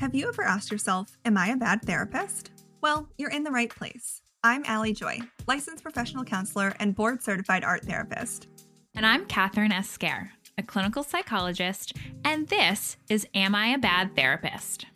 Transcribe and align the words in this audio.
Have 0.00 0.14
you 0.14 0.28
ever 0.28 0.42
asked 0.42 0.72
yourself, 0.72 1.16
Am 1.24 1.36
I 1.36 1.48
a 1.48 1.56
bad 1.56 1.82
therapist? 1.82 2.50
Well, 2.80 3.08
you're 3.18 3.30
in 3.30 3.44
the 3.44 3.50
right 3.50 3.68
place. 3.68 4.22
I'm 4.42 4.64
Allie 4.64 4.94
Joy, 4.94 5.20
licensed 5.46 5.82
professional 5.82 6.24
counselor 6.24 6.74
and 6.80 6.96
board 6.96 7.22
certified 7.22 7.62
art 7.62 7.84
therapist. 7.84 8.48
And 8.94 9.04
I'm 9.04 9.26
Kathryn 9.26 9.70
Esquer, 9.70 10.30
a 10.56 10.62
clinical 10.62 11.02
psychologist, 11.02 11.92
and 12.24 12.48
this 12.48 12.96
is 13.10 13.28
Am 13.34 13.54
I 13.54 13.68
a 13.68 13.78
Bad 13.78 14.16
Therapist? 14.16 14.86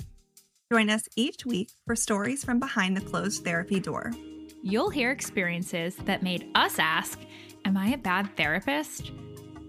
Join 0.73 0.89
us 0.89 1.09
each 1.14 1.45
week 1.45 1.68
for 1.86 1.95
stories 1.95 2.43
from 2.43 2.59
behind 2.59 2.96
the 2.96 3.05
closed 3.05 3.45
therapy 3.45 3.80
door. 3.80 4.11
You'll 4.62 4.89
hear 4.89 5.11
experiences 5.11 5.95
that 6.07 6.23
made 6.23 6.50
us 6.55 6.79
ask, 6.79 7.21
Am 7.64 7.76
I 7.76 7.88
a 7.88 7.98
bad 7.98 8.36
therapist? 8.36 9.12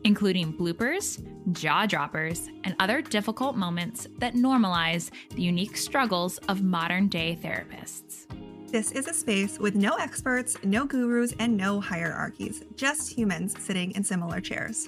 including 0.05 0.54
bloopers, 0.54 1.20
jaw 1.52 1.86
droppers, 1.86 2.48
and 2.63 2.76
other 2.80 3.02
difficult 3.02 3.58
moments 3.58 4.08
that 4.20 4.36
normalize 4.36 5.09
the 5.31 5.41
unique 5.41 5.76
struggles 5.76 6.38
of 6.48 6.63
modern 6.63 7.08
day 7.08 7.38
therapists. 7.41 8.27
This 8.72 8.91
is 8.91 9.08
a 9.08 9.13
space 9.13 9.58
with 9.58 9.76
no 9.76 9.95
experts, 9.95 10.58
no 10.63 10.86
gurus, 10.86 11.34
and 11.39 11.58
no 11.58 11.81
hierarchies, 11.81 12.63
just 12.76 13.17
humans 13.17 13.55
sitting 13.59 13.91
in 13.91 14.03
similar 14.03 14.39
chairs. 14.39 14.88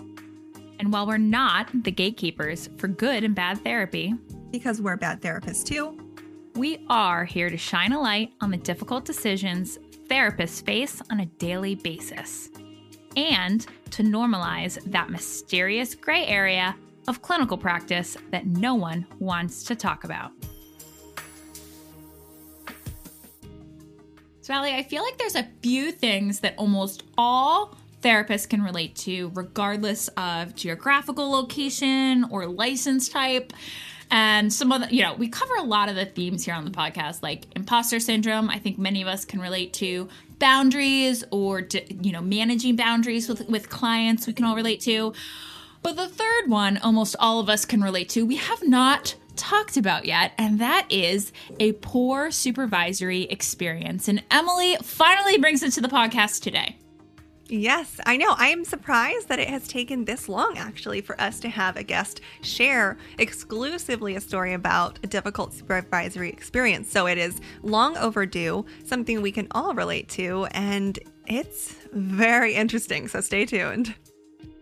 And 0.79 0.93
while 0.93 1.07
we're 1.07 1.17
not 1.17 1.70
the 1.84 1.91
gatekeepers 1.91 2.70
for 2.77 2.87
good 2.87 3.23
and 3.23 3.34
bad 3.34 3.63
therapy, 3.63 4.13
because 4.51 4.81
we're 4.81 4.98
bad 4.98 5.20
therapists 5.20 5.65
too, 5.65 5.98
we 6.53 6.85
are 6.89 7.26
here 7.26 7.49
to 7.49 7.57
shine 7.57 7.91
a 7.91 7.99
light 7.99 8.34
on 8.39 8.51
the 8.51 8.57
difficult 8.57 9.03
decisions 9.03 9.79
therapists 10.07 10.63
face 10.63 11.01
on 11.09 11.21
a 11.21 11.26
daily 11.26 11.76
basis 11.76 12.49
and 13.17 13.66
to 13.91 14.03
normalize 14.03 14.80
that 14.91 15.09
mysterious 15.09 15.95
gray 15.95 16.26
area 16.26 16.76
of 17.07 17.21
clinical 17.21 17.57
practice 17.57 18.16
that 18.32 18.46
no 18.46 18.76
one 18.76 19.07
wants 19.20 19.63
to 19.63 19.76
talk 19.76 20.04
about. 20.04 20.32
So, 24.41 24.54
Allie, 24.54 24.73
I 24.73 24.84
feel 24.84 25.04
like 25.04 25.18
there's 25.18 25.35
a 25.35 25.48
few 25.62 25.91
things 25.91 26.40
that 26.40 26.54
almost 26.57 27.04
all 27.18 27.76
therapists 28.01 28.48
can 28.48 28.62
relate 28.62 28.95
to, 28.95 29.32
regardless 29.34 30.07
of 30.10 30.55
geographical 30.55 31.29
location 31.29 32.26
or 32.29 32.45
license 32.45 33.10
type. 33.10 33.51
And 34.10 34.52
some 34.54 34.72
of 34.72 34.82
the, 34.82 34.96
you 34.96 35.04
know, 35.04 35.13
we 35.16 35.27
cover 35.27 35.55
a 35.55 35.63
lot 35.63 35.90
of 35.90 35.96
the 35.96 36.05
themes 36.05 36.46
here 36.46 36.54
on 36.54 36.66
the 36.66 36.72
podcast, 36.72 37.22
like 37.22 37.46
imposter 37.55 38.00
syndrome. 38.00 38.50
I 38.50 38.60
think 38.60 38.77
many 38.77 39.02
of 39.02 39.08
us 39.08 39.26
can 39.26 39.40
relate 39.40 39.74
to 39.74 40.08
boundaries 40.40 41.24
or, 41.32 41.68
you 42.02 42.12
know, 42.12 42.22
managing 42.22 42.76
boundaries 42.76 43.28
with, 43.28 43.48
with 43.50 43.70
clients. 43.70 44.28
We 44.28 44.34
can 44.34 44.46
all 44.46 44.55
relate 44.55 44.82
to. 44.82 45.13
But 45.82 45.96
the 45.96 46.08
third 46.08 46.50
one, 46.50 46.78
almost 46.78 47.16
all 47.20 47.40
of 47.40 47.50
us 47.50 47.66
can 47.66 47.82
relate 47.82 48.10
to, 48.10 48.26
we 48.26 48.38
have 48.38 48.66
not 48.68 49.16
talked 49.35 49.78
about 49.78 50.05
yet, 50.05 50.34
and 50.38 50.60
that 50.60 50.88
is 50.90 51.32
a 51.60 51.74
poor 51.74 52.32
supervisory 52.32 53.24
experience. 53.24 54.08
And 54.08 54.24
Emily 54.32 54.76
finally 54.82 55.38
brings 55.38 55.62
it 55.63 55.72
to 55.74 55.82
the 55.82 55.88
podcast 55.88 56.41
today. 56.41 56.78
Yes, 57.49 57.99
I 58.05 58.17
know. 58.17 58.35
I 58.37 58.49
am 58.49 58.65
surprised 58.65 59.29
that 59.29 59.40
it 59.40 59.48
has 59.48 59.67
taken 59.67 60.03
this 60.03 60.27
long 60.27 60.57
actually 60.57 60.99
for 60.99 61.20
us 61.20 61.40
to 61.40 61.49
have 61.49 61.77
a 61.77 61.84
guest 61.84 62.20
share 62.41 62.98
exclusively 63.20 64.16
a 64.17 64.22
story 64.22 64.53
about 64.53 65.00
a 65.03 65.07
difficult 65.07 65.53
supervisory 65.53 66.29
experience. 66.29 66.91
So 66.91 67.07
it 67.07 67.17
is 67.17 67.39
long 67.63 67.95
overdue, 67.97 68.66
something 68.84 69.22
we 69.22 69.31
can 69.31 69.47
all 69.51 69.73
relate 69.73 70.09
to, 70.09 70.45
and 70.51 71.00
it's 71.25 71.75
very 71.94 72.53
interesting. 72.53 73.07
So 73.07 73.22
stay 73.22 73.45
tuned. 73.45 73.95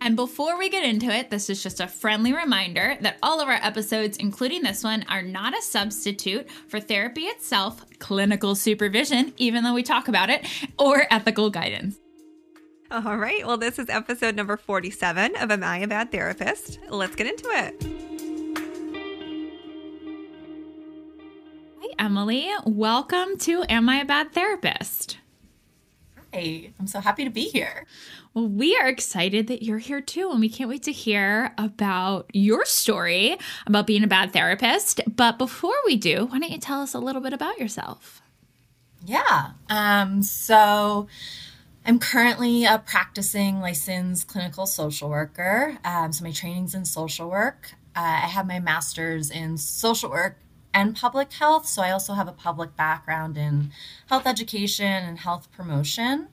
And 0.01 0.15
before 0.15 0.55
we 0.59 0.69
get 0.69 0.83
into 0.83 1.07
it, 1.07 1.31
this 1.31 1.49
is 1.49 1.63
just 1.63 1.79
a 1.79 1.87
friendly 1.87 2.33
reminder 2.33 2.97
that 3.01 3.17
all 3.23 3.41
of 3.41 3.47
our 3.47 3.59
episodes, 3.63 4.17
including 4.17 4.61
this 4.61 4.83
one, 4.83 5.03
are 5.09 5.23
not 5.23 5.57
a 5.57 5.61
substitute 5.63 6.47
for 6.67 6.79
therapy 6.79 7.23
itself, 7.23 7.83
clinical 7.97 8.53
supervision, 8.53 9.33
even 9.37 9.63
though 9.63 9.73
we 9.73 9.81
talk 9.81 10.07
about 10.07 10.29
it, 10.29 10.45
or 10.77 11.07
ethical 11.09 11.49
guidance. 11.49 11.97
All 12.91 13.17
right. 13.17 13.45
Well, 13.45 13.57
this 13.57 13.79
is 13.79 13.89
episode 13.89 14.35
number 14.35 14.57
47 14.57 15.35
of 15.37 15.49
Am 15.49 15.63
I 15.63 15.79
a 15.79 15.87
Bad 15.87 16.11
Therapist? 16.11 16.79
Let's 16.87 17.15
get 17.15 17.25
into 17.25 17.47
it. 17.49 17.83
Hi, 21.81 21.93
Emily. 21.97 22.47
Welcome 22.65 23.37
to 23.39 23.63
Am 23.69 23.89
I 23.89 24.01
a 24.01 24.05
Bad 24.05 24.33
Therapist? 24.33 25.17
Hi, 26.31 26.71
I'm 26.79 26.85
so 26.85 26.99
happy 26.99 27.23
to 27.23 27.31
be 27.31 27.45
here. 27.49 27.85
Well, 28.35 28.47
we 28.47 28.77
are 28.77 28.87
excited 28.87 29.47
that 29.47 29.63
you're 29.63 29.79
here 29.79 30.01
too, 30.01 30.29
and 30.29 30.39
we 30.39 30.49
can't 30.49 30.69
wait 30.69 30.83
to 30.83 30.91
hear 30.91 31.53
about 31.57 32.29
your 32.33 32.65
story 32.65 33.37
about 33.65 33.87
being 33.87 34.03
a 34.03 34.07
bad 34.07 34.31
therapist. 34.31 35.01
But 35.07 35.39
before 35.39 35.75
we 35.87 35.95
do, 35.95 36.27
why 36.27 36.37
don't 36.37 36.51
you 36.51 36.59
tell 36.59 36.81
us 36.81 36.93
a 36.93 36.99
little 36.99 37.21
bit 37.21 37.33
about 37.33 37.57
yourself? 37.57 38.21
Yeah. 39.05 39.51
Um, 39.69 40.21
so, 40.23 41.07
I'm 41.87 41.99
currently 41.99 42.65
a 42.65 42.79
practicing 42.79 43.61
licensed 43.61 44.27
clinical 44.27 44.65
social 44.65 45.07
worker. 45.07 45.77
Um, 45.85 46.11
so 46.11 46.23
my 46.23 46.31
training's 46.31 46.73
in 46.73 46.83
social 46.83 47.29
work. 47.29 47.73
Uh, 47.95 47.99
I 48.23 48.27
have 48.27 48.47
my 48.47 48.59
master's 48.59 49.29
in 49.29 49.59
social 49.59 50.09
work 50.09 50.39
and 50.73 50.95
public 50.95 51.31
health. 51.31 51.67
So 51.67 51.83
I 51.83 51.91
also 51.91 52.13
have 52.13 52.27
a 52.27 52.31
public 52.31 52.75
background 52.75 53.37
in 53.37 53.71
health 54.09 54.25
education 54.25 54.87
and 54.87 55.19
health 55.19 55.51
promotion. 55.51 56.29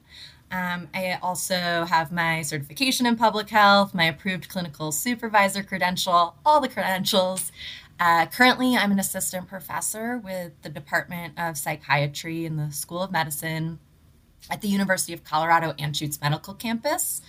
Um, 0.50 0.88
I 0.94 1.18
also 1.22 1.84
have 1.84 2.10
my 2.10 2.40
certification 2.40 3.04
in 3.04 3.16
public 3.16 3.50
health, 3.50 3.92
my 3.92 4.04
approved 4.04 4.48
clinical 4.48 4.90
supervisor 4.90 5.62
credential, 5.62 6.34
all 6.46 6.62
the 6.62 6.68
credentials. 6.68 7.52
Uh, 8.00 8.24
currently, 8.24 8.74
I'm 8.74 8.90
an 8.90 8.98
assistant 8.98 9.48
professor 9.48 10.16
with 10.16 10.52
the 10.62 10.70
Department 10.70 11.34
of 11.38 11.58
Psychiatry 11.58 12.46
in 12.46 12.56
the 12.56 12.72
School 12.72 13.02
of 13.02 13.12
Medicine 13.12 13.80
at 14.50 14.60
the 14.60 14.68
University 14.68 15.12
of 15.12 15.24
Colorado 15.24 15.72
Anschutz 15.72 16.20
Medical 16.20 16.54
Campus. 16.54 17.20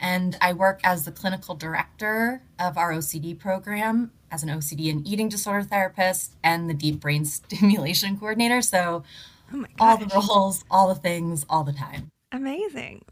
And 0.00 0.36
I 0.40 0.52
work 0.52 0.80
as 0.84 1.04
the 1.04 1.12
clinical 1.12 1.54
director 1.54 2.42
of 2.58 2.78
our 2.78 2.92
OCD 2.92 3.38
program 3.38 4.12
as 4.30 4.42
an 4.42 4.48
OCD 4.48 4.90
and 4.90 5.06
eating 5.06 5.28
disorder 5.28 5.62
therapist 5.62 6.34
and 6.42 6.68
the 6.68 6.74
deep 6.74 7.00
brain 7.00 7.24
stimulation 7.24 8.18
coordinator. 8.18 8.62
So, 8.62 9.04
oh 9.52 9.64
all 9.80 9.96
the 9.96 10.06
roles, 10.14 10.64
all 10.70 10.88
the 10.88 11.00
things, 11.00 11.44
all 11.48 11.64
the 11.64 11.72
time. 11.72 12.10
Amazing 12.30 13.02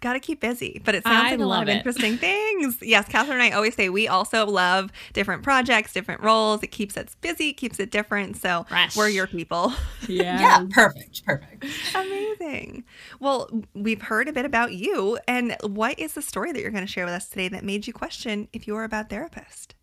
got 0.00 0.14
to 0.14 0.20
keep 0.20 0.40
busy. 0.40 0.80
But 0.84 0.94
it 0.94 1.04
sounds 1.04 1.26
I 1.26 1.30
like 1.30 1.40
a 1.40 1.44
lot 1.46 1.62
of 1.62 1.68
it. 1.68 1.76
interesting 1.76 2.16
things. 2.16 2.78
Yes, 2.82 3.08
Kathryn 3.08 3.30
and 3.30 3.42
I 3.42 3.50
always 3.50 3.74
say 3.74 3.88
we 3.88 4.08
also 4.08 4.44
love 4.46 4.90
different 5.12 5.42
projects, 5.42 5.92
different 5.92 6.22
roles. 6.22 6.62
It 6.62 6.68
keeps 6.68 6.96
us 6.96 7.14
busy, 7.20 7.52
keeps 7.52 7.78
it 7.80 7.90
different. 7.90 8.36
So 8.36 8.64
Fresh. 8.68 8.96
we're 8.96 9.08
your 9.08 9.26
people. 9.26 9.72
Yeah. 10.08 10.40
yeah, 10.40 10.66
perfect. 10.70 11.24
Perfect. 11.24 11.64
Amazing. 11.94 12.84
Well, 13.20 13.48
we've 13.72 14.02
heard 14.02 14.26
a 14.28 14.32
bit 14.32 14.44
about 14.44 14.72
you. 14.74 15.16
And 15.28 15.56
what 15.62 15.98
is 15.98 16.14
the 16.14 16.22
story 16.22 16.50
that 16.52 16.60
you're 16.60 16.72
going 16.72 16.84
to 16.84 16.90
share 16.90 17.04
with 17.04 17.14
us 17.14 17.28
today 17.28 17.48
that 17.48 17.64
made 17.64 17.86
you 17.86 17.92
question 17.92 18.48
if 18.52 18.66
you 18.66 18.74
were 18.74 18.82
a 18.84 18.88
bad 18.88 19.08
therapist? 19.08 19.74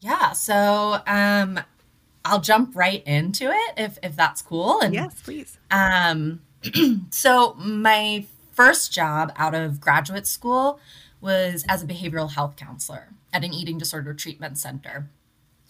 Yeah. 0.00 0.32
So, 0.32 0.98
um, 1.06 1.60
I'll 2.24 2.40
jump 2.40 2.74
right 2.76 3.02
into 3.06 3.50
it 3.50 3.72
if 3.76 3.98
if 4.02 4.16
that's 4.16 4.42
cool. 4.42 4.80
And 4.80 4.94
yes, 4.94 5.20
please. 5.22 5.58
Um, 5.70 6.40
so 7.10 7.54
my 7.54 8.24
first 8.52 8.92
job 8.92 9.32
out 9.36 9.54
of 9.54 9.80
graduate 9.80 10.26
school 10.26 10.78
was 11.20 11.64
as 11.68 11.82
a 11.82 11.86
behavioral 11.86 12.32
health 12.32 12.56
counselor 12.56 13.08
at 13.32 13.44
an 13.44 13.52
eating 13.52 13.78
disorder 13.78 14.12
treatment 14.12 14.58
center. 14.58 15.08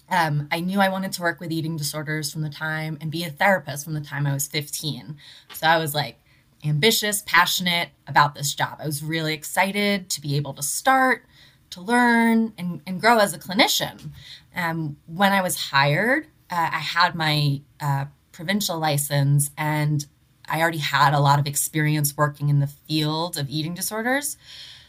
Um, 0.09 0.49
I 0.51 0.61
knew 0.61 0.81
I 0.81 0.89
wanted 0.89 1.13
to 1.13 1.23
work 1.23 1.41
with 1.41 1.53
eating 1.53 1.77
disorders 1.77 2.33
from 2.33 2.43
the 2.43 2.51
time 2.51 2.99
and 3.01 3.11
be 3.11 3.25
a 3.25 3.31
therapist 3.31 3.85
from 3.85 3.95
the 3.95 4.01
time 4.01 4.27
I 4.27 4.35
was 4.35 4.47
15. 4.47 5.17
So 5.55 5.67
I 5.67 5.79
was 5.79 5.95
like 5.95 6.19
ambitious, 6.65 7.23
passionate 7.27 7.91
about 8.07 8.35
this 8.35 8.55
job. 8.55 8.79
I 8.81 8.87
was 8.87 9.03
really 9.03 9.35
excited 9.35 10.11
to 10.11 10.21
be 10.21 10.37
able 10.37 10.55
to 10.55 10.63
start, 10.63 11.25
to 11.71 11.81
learn, 11.81 12.53
and, 12.59 12.83
and 12.87 13.01
grow 13.01 13.19
as 13.19 13.33
a 13.33 13.39
clinician. 13.39 14.11
Um, 14.55 14.97
when 15.07 15.33
I 15.33 15.43
was 15.43 15.71
hired, 15.71 16.27
uh, 16.51 16.69
I 16.73 16.79
had 16.79 17.15
my 17.15 17.63
uh, 17.81 18.07
provisional 18.33 18.79
license 18.79 19.51
and 19.57 20.07
I 20.49 20.61
already 20.61 20.79
had 20.79 21.15
a 21.15 21.21
lot 21.21 21.39
of 21.39 21.47
experience 21.47 22.17
working 22.17 22.49
in 22.49 22.61
the 22.61 22.67
field 22.67 23.39
of 23.39 23.49
eating 23.49 23.75
disorders. 23.75 24.37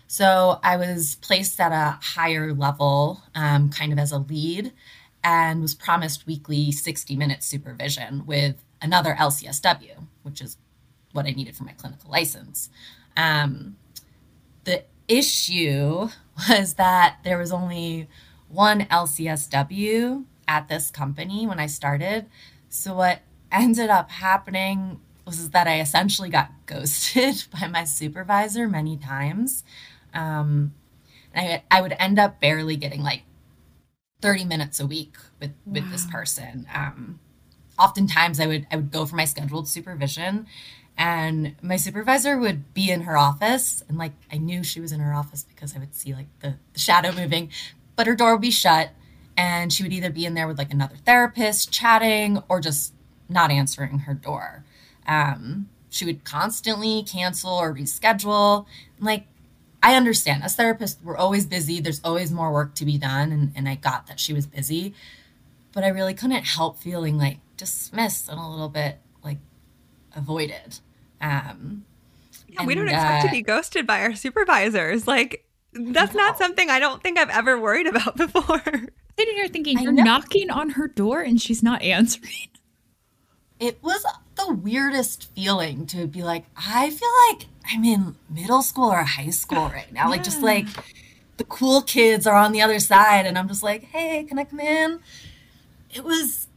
So 0.08 0.60
I 0.64 0.78
was 0.78 1.16
placed 1.16 1.60
at 1.60 1.72
a 1.72 1.98
higher 2.02 2.54
level, 2.54 3.24
um, 3.34 3.70
kind 3.70 3.92
of 3.92 4.00
as 4.00 4.12
a 4.12 4.20
lead, 4.20 4.74
and 5.24 5.62
was 5.62 5.74
promised 5.74 6.28
weekly 6.28 6.72
60 6.72 7.16
minute 7.16 7.44
supervision 7.44 8.26
with 8.26 8.58
another 8.82 9.16
LCSW, 9.18 10.08
which 10.24 10.42
is 10.42 10.58
what 11.14 11.26
I 11.26 11.32
needed 11.32 11.56
for 11.56 11.64
my 11.64 11.72
clinical 11.72 12.12
license. 12.12 12.70
Um, 13.16 13.78
the 14.66 14.84
issue 15.08 16.10
was 16.50 16.76
that 16.76 17.18
there 17.24 17.38
was 17.38 17.52
only 17.52 18.08
one 18.50 18.82
LCSW 18.82 20.26
at 20.48 20.68
this 20.68 20.92
company 20.92 21.48
when 21.48 21.60
I 21.60 21.68
started. 21.68 22.28
So 22.70 22.94
what 22.96 23.22
ended 23.52 23.90
up 23.90 24.12
happening 24.12 25.00
was 25.26 25.50
that 25.50 25.68
I 25.68 25.80
essentially 25.80 26.30
got 26.30 26.52
ghosted 26.66 27.44
by 27.60 27.68
my 27.68 27.84
supervisor 27.84 28.68
many 28.68 28.98
times. 28.98 29.64
Um, 30.14 30.74
and 31.34 31.62
I, 31.72 31.78
I 31.78 31.82
would 31.82 31.96
end 31.98 32.20
up 32.20 32.40
barely 32.40 32.76
getting 32.76 33.02
like 33.02 33.24
30 34.22 34.46
minutes 34.46 34.80
a 34.80 34.86
week 34.86 35.16
with, 35.40 35.52
with 35.66 35.90
this 35.92 36.06
person. 36.06 36.68
Um, 36.74 37.20
oftentimes 37.80 38.40
I 38.40 38.48
would, 38.48 38.68
I 38.72 38.76
would 38.78 38.92
go 38.92 39.06
for 39.06 39.16
my 39.16 39.26
scheduled 39.26 39.68
supervision 39.68 40.46
and 40.98 41.56
my 41.62 41.76
supervisor 41.76 42.38
would 42.38 42.74
be 42.74 42.92
in 42.92 43.02
her 43.02 43.18
office 43.18 43.84
and 43.90 43.98
like 43.98 44.14
i 44.32 44.38
knew 44.38 44.64
she 44.64 44.80
was 44.80 44.92
in 44.92 45.00
her 45.00 45.14
office 45.14 45.44
because 45.44 45.76
i 45.76 45.80
would 45.80 45.96
see 45.96 46.14
like 46.14 46.28
the, 46.40 46.56
the, 46.74 46.80
shadow 46.80 47.12
moving 47.12 47.50
but 47.96 48.08
her 48.08 48.16
door 48.16 48.34
would 48.34 48.42
be 48.42 48.52
shut 48.52 48.92
and 49.36 49.74
she 49.74 49.82
would 49.82 49.94
either 49.94 50.12
be 50.12 50.26
in 50.26 50.36
there 50.36 50.48
with 50.48 50.58
like 50.58 50.72
another 50.72 50.96
therapist 51.06 51.72
chatting 51.72 52.42
or 52.48 52.60
just 52.60 52.94
not 53.28 53.50
answering 53.50 54.00
her 54.00 54.14
door 54.14 54.64
um, 55.08 55.70
she 55.90 56.06
would 56.06 56.24
constantly 56.24 57.04
cancel 57.04 57.52
or 57.52 57.74
reschedule 57.74 58.66
like 59.00 59.26
i 59.82 59.96
understand 59.96 60.44
as 60.44 60.56
therapists 60.56 60.98
we're 61.04 61.18
always 61.18 61.46
busy 61.46 61.80
there's 61.80 62.02
always 62.04 62.32
more 62.32 62.52
work 62.52 62.74
to 62.76 62.86
be 62.86 62.98
done 62.98 63.32
and, 63.32 63.52
and 63.56 63.70
i 63.70 63.76
got 63.76 64.08
that 64.08 64.20
she 64.20 64.34
was 64.34 64.48
busy 64.48 64.94
but 65.72 65.84
i 65.84 65.88
really 65.88 66.14
couldn't 66.14 66.44
help 66.44 66.78
feeling 66.80 67.18
like 67.18 67.38
dismissed 67.58 68.30
and 68.30 68.40
a 68.40 68.48
little 68.48 68.70
bit 68.70 69.00
like 69.24 69.38
avoided. 70.16 70.80
Um, 71.22 71.86
yeah, 72.48 72.66
we 72.66 72.76
don't 72.76 72.88
expect 72.88 73.24
uh, 73.24 73.28
to 73.28 73.32
be 73.32 73.42
ghosted 73.42 73.88
by 73.88 74.02
our 74.02 74.16
supervisors. 74.16 75.08
Like, 75.08 75.46
that's 75.74 76.14
not 76.14 76.38
something 76.38 76.70
I 76.70 76.80
don't 76.80 77.02
think 77.02 77.18
I've 77.18 77.30
ever 77.30 77.60
worried 77.60 77.88
about 77.88 78.18
before. 78.18 78.62
Sitting 78.64 79.36
here 79.36 79.48
thinking, 79.48 79.80
you're 79.80 79.92
knocking 79.92 80.50
on 80.50 80.72
her 80.72 80.88
door 80.88 81.22
and 81.22 81.42
she's 81.42 81.64
not 81.64 81.82
answering. 81.82 82.50
It 83.60 83.82
was 83.82 84.06
the 84.36 84.54
weirdest 84.54 85.34
feeling 85.34 85.86
to 85.88 86.08
be 86.08 86.24
like, 86.24 86.46
I 86.56 86.90
feel 86.90 87.10
like 87.30 87.48
I'm 87.72 87.84
in 87.86 88.16
middle 88.30 88.62
school 88.62 88.92
or 88.92 89.04
high 89.04 89.30
school 89.30 89.70
right 89.70 89.92
now. 89.92 90.06
Yeah. 90.06 90.10
Like, 90.10 90.24
just 90.24 90.42
like 90.42 90.68
the 91.38 91.44
cool 91.46 91.82
kids 91.82 92.28
are 92.28 92.36
on 92.36 92.52
the 92.52 92.62
other 92.62 92.80
side, 92.80 93.26
and 93.26 93.38
I'm 93.38 93.48
just 93.48 93.64
like, 93.64 93.84
hey, 93.84 94.24
can 94.24 94.38
I 94.38 94.44
come 94.44 94.60
in? 94.60 95.00
It 95.94 96.04
was 96.04 96.48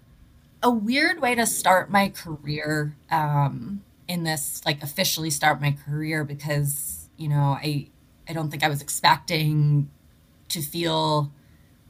a 0.62 0.70
weird 0.70 1.20
way 1.20 1.34
to 1.34 1.46
start 1.46 1.90
my 1.90 2.08
career 2.08 2.96
um, 3.10 3.82
in 4.08 4.25
this, 4.25 4.62
like 4.64 4.82
officially 4.82 5.31
start 5.31 5.60
my 5.60 5.76
career 5.87 6.25
because 6.25 7.08
you 7.16 7.28
know 7.28 7.56
I 7.60 7.88
I 8.28 8.32
don't 8.32 8.50
think 8.50 8.64
I 8.64 8.69
was 8.69 8.82
expecting 8.82 9.90
to 10.49 10.60
feel 10.60 11.32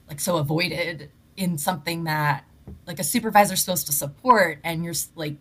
like 0.09 0.21
so 0.21 0.37
avoided 0.37 1.11
in 1.37 1.59
something 1.59 2.05
that 2.05 2.45
like 2.87 2.99
a 2.99 3.05
supervisor's 3.05 3.61
supposed 3.61 3.87
to 3.87 3.93
support 3.93 4.59
and 4.65 4.85
you're 4.85 4.95
like 5.15 5.37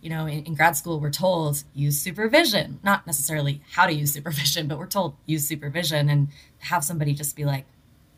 you 0.00 0.10
know 0.10 0.26
in, 0.26 0.44
in, 0.44 0.54
grad 0.54 0.76
school 0.76 1.00
we're 1.00 1.10
told 1.10 1.62
use 1.74 2.00
supervision. 2.00 2.80
Not 2.82 3.06
necessarily 3.06 3.62
how 3.70 3.86
to 3.86 3.92
use 3.92 4.12
supervision 4.12 4.68
but 4.68 4.78
we're 4.78 4.86
told 4.86 5.16
use 5.26 5.46
supervision 5.46 6.08
and 6.08 6.28
have 6.58 6.84
somebody 6.84 7.14
just 7.14 7.36
be 7.36 7.44
like 7.44 7.66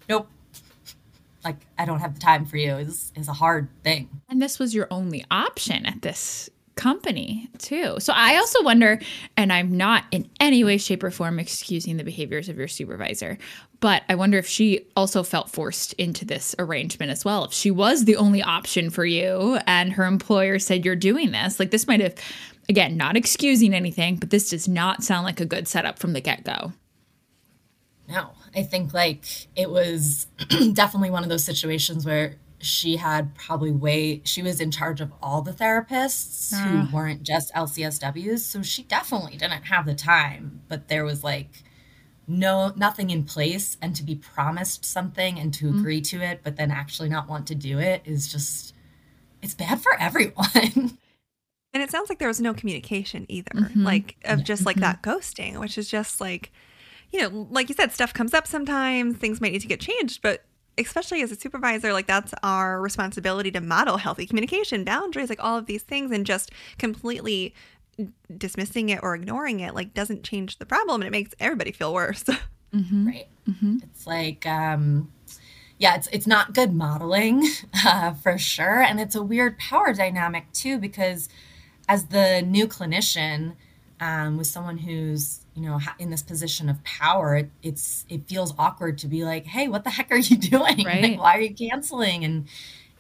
nope. 0.09 0.29
Like 1.45 1.67
I 1.79 1.85
don't 1.85 2.01
have 2.01 2.15
the 2.15 2.21
time 2.21 2.47
for 2.47 2.57
you. 2.57 2.77
Is 2.77 3.13
is 3.15 3.29
a 3.29 3.33
hard 3.33 3.69
thing. 3.83 4.09
And 4.29 4.43
this 4.43 4.59
was 4.59 4.75
your 4.75 4.89
only 4.91 5.25
option 5.31 5.87
at 5.87 6.03
this 6.03 6.51
company 6.79 7.51
too. 7.59 7.97
So 7.99 8.13
I 8.15 8.37
also 8.37 8.63
wonder, 8.63 9.01
and 9.37 9.53
I'm 9.53 9.77
not 9.77 10.05
in 10.13 10.31
any 10.41 10.63
way, 10.63 10.79
shape, 10.79 11.03
or 11.03 11.11
form 11.11 11.39
excusing 11.39 11.97
the 11.97 12.05
behaviors 12.05 12.49
of 12.49 12.57
your 12.57 12.69
supervisor, 12.69 13.37
but 13.81 14.03
I 14.09 14.15
wonder 14.15 14.39
if 14.39 14.47
she 14.47 14.87
also 14.97 15.23
felt 15.23 15.51
forced 15.51 15.93
into 15.95 16.25
this 16.25 16.55
arrangement 16.59 17.11
as 17.11 17.25
well. 17.25 17.45
If 17.45 17.53
she 17.53 17.73
was 17.73 18.05
the 18.05 18.17
only 18.17 18.43
option 18.43 18.91
for 18.91 19.05
you 19.05 19.59
and 19.67 19.93
her 19.93 20.05
employer 20.05 20.59
said 20.61 20.85
you're 20.85 20.97
doing 20.97 21.33
this, 21.33 21.59
like 21.59 21.73
this 21.73 21.89
might 21.89 22.01
have, 22.01 22.15
again, 22.69 22.97
not 22.97 23.17
excusing 23.17 23.75
anything, 23.75 24.17
but 24.17 24.31
this 24.31 24.51
does 24.51 24.69
not 24.69 25.03
sound 25.03 25.25
like 25.25 25.41
a 25.41 25.47
good 25.47 25.67
setup 25.67 25.99
from 25.99 26.13
the 26.13 26.21
get 26.21 26.45
go. 26.45 26.73
No, 28.09 28.31
I 28.55 28.63
think 28.63 28.95
like 28.95 29.25
it 29.57 29.69
was 29.69 30.29
definitely 30.73 31.11
one 31.11 31.25
of 31.25 31.29
those 31.29 31.45
situations 31.45 32.07
where 32.07 32.37
she 32.61 32.97
had 32.97 33.35
probably 33.35 33.71
way 33.71 34.21
she 34.25 34.43
was 34.43 34.61
in 34.61 34.71
charge 34.71 35.01
of 35.01 35.13
all 35.23 35.43
the 35.43 35.53
therapists 35.53 36.53
uh. 36.53 36.57
who 36.57 36.97
weren't 36.97 37.23
just 37.23 37.53
LCSWs, 37.55 38.41
so 38.41 38.63
she 38.63 38.83
definitely 38.83 39.37
didn't 39.37 39.65
have 39.65 39.87
the 39.87 39.95
time, 39.95 40.63
but 40.69 40.89
there 40.89 41.05
was 41.05 41.23
like 41.23 41.63
no 42.27 42.73
nothing 42.77 43.11
in 43.11 43.25
place 43.25 43.79
and 43.81 43.97
to 43.97 44.03
be 44.03 44.15
promised 44.15 44.85
something 44.85 45.39
and 45.39 45.55
to 45.55 45.65
mm-hmm. 45.65 45.79
agree 45.79 46.01
to 46.03 46.21
it 46.21 46.41
but 46.45 46.57
then 46.57 46.71
actually 46.71 47.09
not 47.09 47.27
want 47.27 47.47
to 47.47 47.55
do 47.55 47.79
it 47.79 48.03
is 48.05 48.31
just 48.31 48.75
it's 49.41 49.55
bad 49.55 49.81
for 49.81 49.99
everyone. 49.99 50.99
And 51.75 51.83
it 51.83 51.91
sounds 51.91 52.09
like 52.09 52.19
there 52.19 52.29
was 52.29 52.41
no 52.41 52.55
communication 52.55 53.27
either, 53.29 53.51
mm-hmm. 53.55 53.85
like 53.85 54.17
of 54.25 54.39
yeah. 54.39 54.45
just 54.45 54.65
like 54.65 54.77
mm-hmm. 54.77 54.85
that 54.85 55.03
ghosting, 55.03 55.61
which 55.61 55.77
is 55.77 55.87
just 55.87 56.19
like 56.19 56.51
you 57.13 57.21
know, 57.21 57.47
like 57.51 57.69
you 57.69 57.75
said, 57.75 57.93
stuff 57.93 58.13
comes 58.13 58.33
up 58.35 58.47
sometimes, 58.47 59.19
things 59.19 59.41
might 59.41 59.53
need 59.53 59.61
to 59.61 59.69
get 59.69 59.79
changed, 59.79 60.21
but 60.23 60.45
especially 60.79 61.23
as 61.23 61.33
a 61.33 61.37
supervisor, 61.37 61.93
like 61.93 62.07
that's 62.07 62.33
our 62.43 62.81
responsibility 62.81 63.51
to 63.53 63.61
model 63.61 63.97
healthy 63.97 64.27
communication, 64.27 64.85
boundaries, 64.85 65.29
like 65.29 65.43
all 65.43 65.59
of 65.59 65.67
these 65.67 65.83
things, 65.83 66.11
and 66.11 66.25
just 66.25 66.51
completely 66.79 67.55
dismissing 68.37 68.89
it 68.89 69.01
or 69.03 69.15
ignoring 69.15 69.61
it, 69.61 69.75
like 69.75 69.93
doesn't 69.95 70.23
change 70.23 70.59
the 70.59 70.67
problem 70.67 71.01
and 71.01 71.09
it 71.09 71.11
makes 71.11 71.35
everybody 71.41 71.73
feel 71.73 71.93
worse. 71.93 72.25
Mm-hmm. 72.75 73.07
Right. 73.07 73.29
Mm-hmm. 73.49 73.79
It's 73.83 74.07
like, 74.07 74.45
um, 74.47 75.11
yeah, 75.79 75.95
it's 75.95 76.07
it's 76.09 76.27
not 76.27 76.53
good 76.53 76.75
modeling 76.75 77.49
uh, 77.87 78.13
for 78.13 78.37
sure, 78.37 78.83
and 78.83 79.01
it's 79.01 79.15
a 79.15 79.23
weird 79.23 79.59
power 79.59 79.95
dynamic 79.95 80.53
too 80.53 80.79
because 80.79 81.31
as 81.89 82.09
the 82.09 82.43
new 82.43 82.67
clinician, 82.67 83.55
um, 84.01 84.37
with 84.37 84.49
someone 84.49 84.79
who's 84.79 85.41
you 85.59 85.69
know 85.69 85.81
in 85.99 86.11
this 86.11 86.23
position 86.23 86.69
of 86.69 86.83
power 86.85 87.37
it, 87.37 87.51
it's 87.63 88.05
it 88.09 88.29
feels 88.29 88.55
awkward 88.59 88.97
to 88.99 89.09
be 89.09 89.25
like 89.25 89.45
hey 89.47 89.69
what 89.69 89.85
the 89.85 89.91
heck 89.91 90.11
are 90.11 90.17
you 90.17 90.37
doing 90.55 90.85
right. 90.85 91.03
like, 91.03 91.19
why 91.19 91.37
are 91.37 91.41
you 91.41 91.55
canceling 91.55 92.25
and 92.25 92.47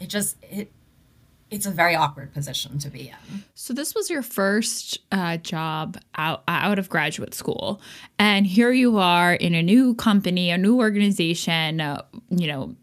it 0.00 0.08
just 0.08 0.36
it 0.42 0.70
it's 1.50 1.66
a 1.66 1.70
very 1.70 1.94
awkward 1.94 2.32
position 2.32 2.78
to 2.78 2.90
be 2.90 3.08
in. 3.08 3.44
So 3.54 3.72
this 3.72 3.94
was 3.94 4.10
your 4.10 4.22
first 4.22 4.98
uh, 5.10 5.38
job 5.38 5.98
out 6.14 6.42
out 6.46 6.78
of 6.78 6.88
graduate 6.88 7.34
school, 7.34 7.80
and 8.18 8.46
here 8.46 8.70
you 8.70 8.98
are 8.98 9.32
in 9.32 9.54
a 9.54 9.62
new 9.62 9.94
company, 9.94 10.50
a 10.50 10.58
new 10.58 10.78
organization. 10.78 11.80
Uh, 11.80 12.02
you 12.28 12.46
know, 12.48 12.76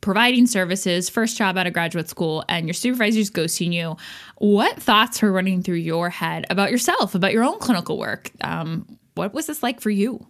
providing 0.00 0.46
services, 0.46 1.08
first 1.08 1.36
job 1.36 1.58
out 1.58 1.66
of 1.66 1.72
graduate 1.72 2.08
school, 2.08 2.44
and 2.48 2.66
your 2.66 2.74
supervisor's 2.74 3.30
ghosting 3.30 3.72
you. 3.72 3.96
What 4.36 4.80
thoughts 4.80 5.20
were 5.20 5.32
running 5.32 5.62
through 5.62 5.76
your 5.76 6.10
head 6.10 6.46
about 6.48 6.70
yourself, 6.70 7.14
about 7.14 7.32
your 7.32 7.42
own 7.42 7.58
clinical 7.58 7.98
work? 7.98 8.30
Um, 8.40 8.98
what 9.16 9.34
was 9.34 9.46
this 9.46 9.62
like 9.62 9.80
for 9.80 9.90
you? 9.90 10.26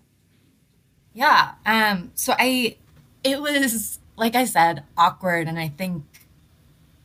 Yeah. 1.13 1.53
Um, 1.67 2.13
so 2.15 2.35
I, 2.39 2.77
it 3.25 3.41
was, 3.41 3.99
like 4.17 4.35
I 4.35 4.45
said, 4.45 4.85
awkward. 4.97 5.49
And 5.49 5.59
I 5.59 5.69
think 5.69 6.05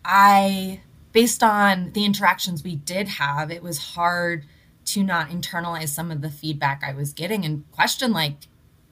I, 0.06 0.82
based 1.12 1.44
on 1.44 1.92
the 1.94 2.06
interactions 2.06 2.64
we 2.64 2.76
did 2.76 3.08
have, 3.08 3.52
it 3.52 3.64
was 3.64 3.78
hard 3.96 4.46
to 4.86 5.04
not 5.04 5.30
internalize 5.30 5.90
some 5.90 6.12
of 6.12 6.22
the 6.22 6.30
feedback 6.30 6.84
I 6.86 6.94
was 6.94 7.14
getting 7.14 7.46
and 7.46 7.70
question, 7.72 8.12
like, 8.12 8.36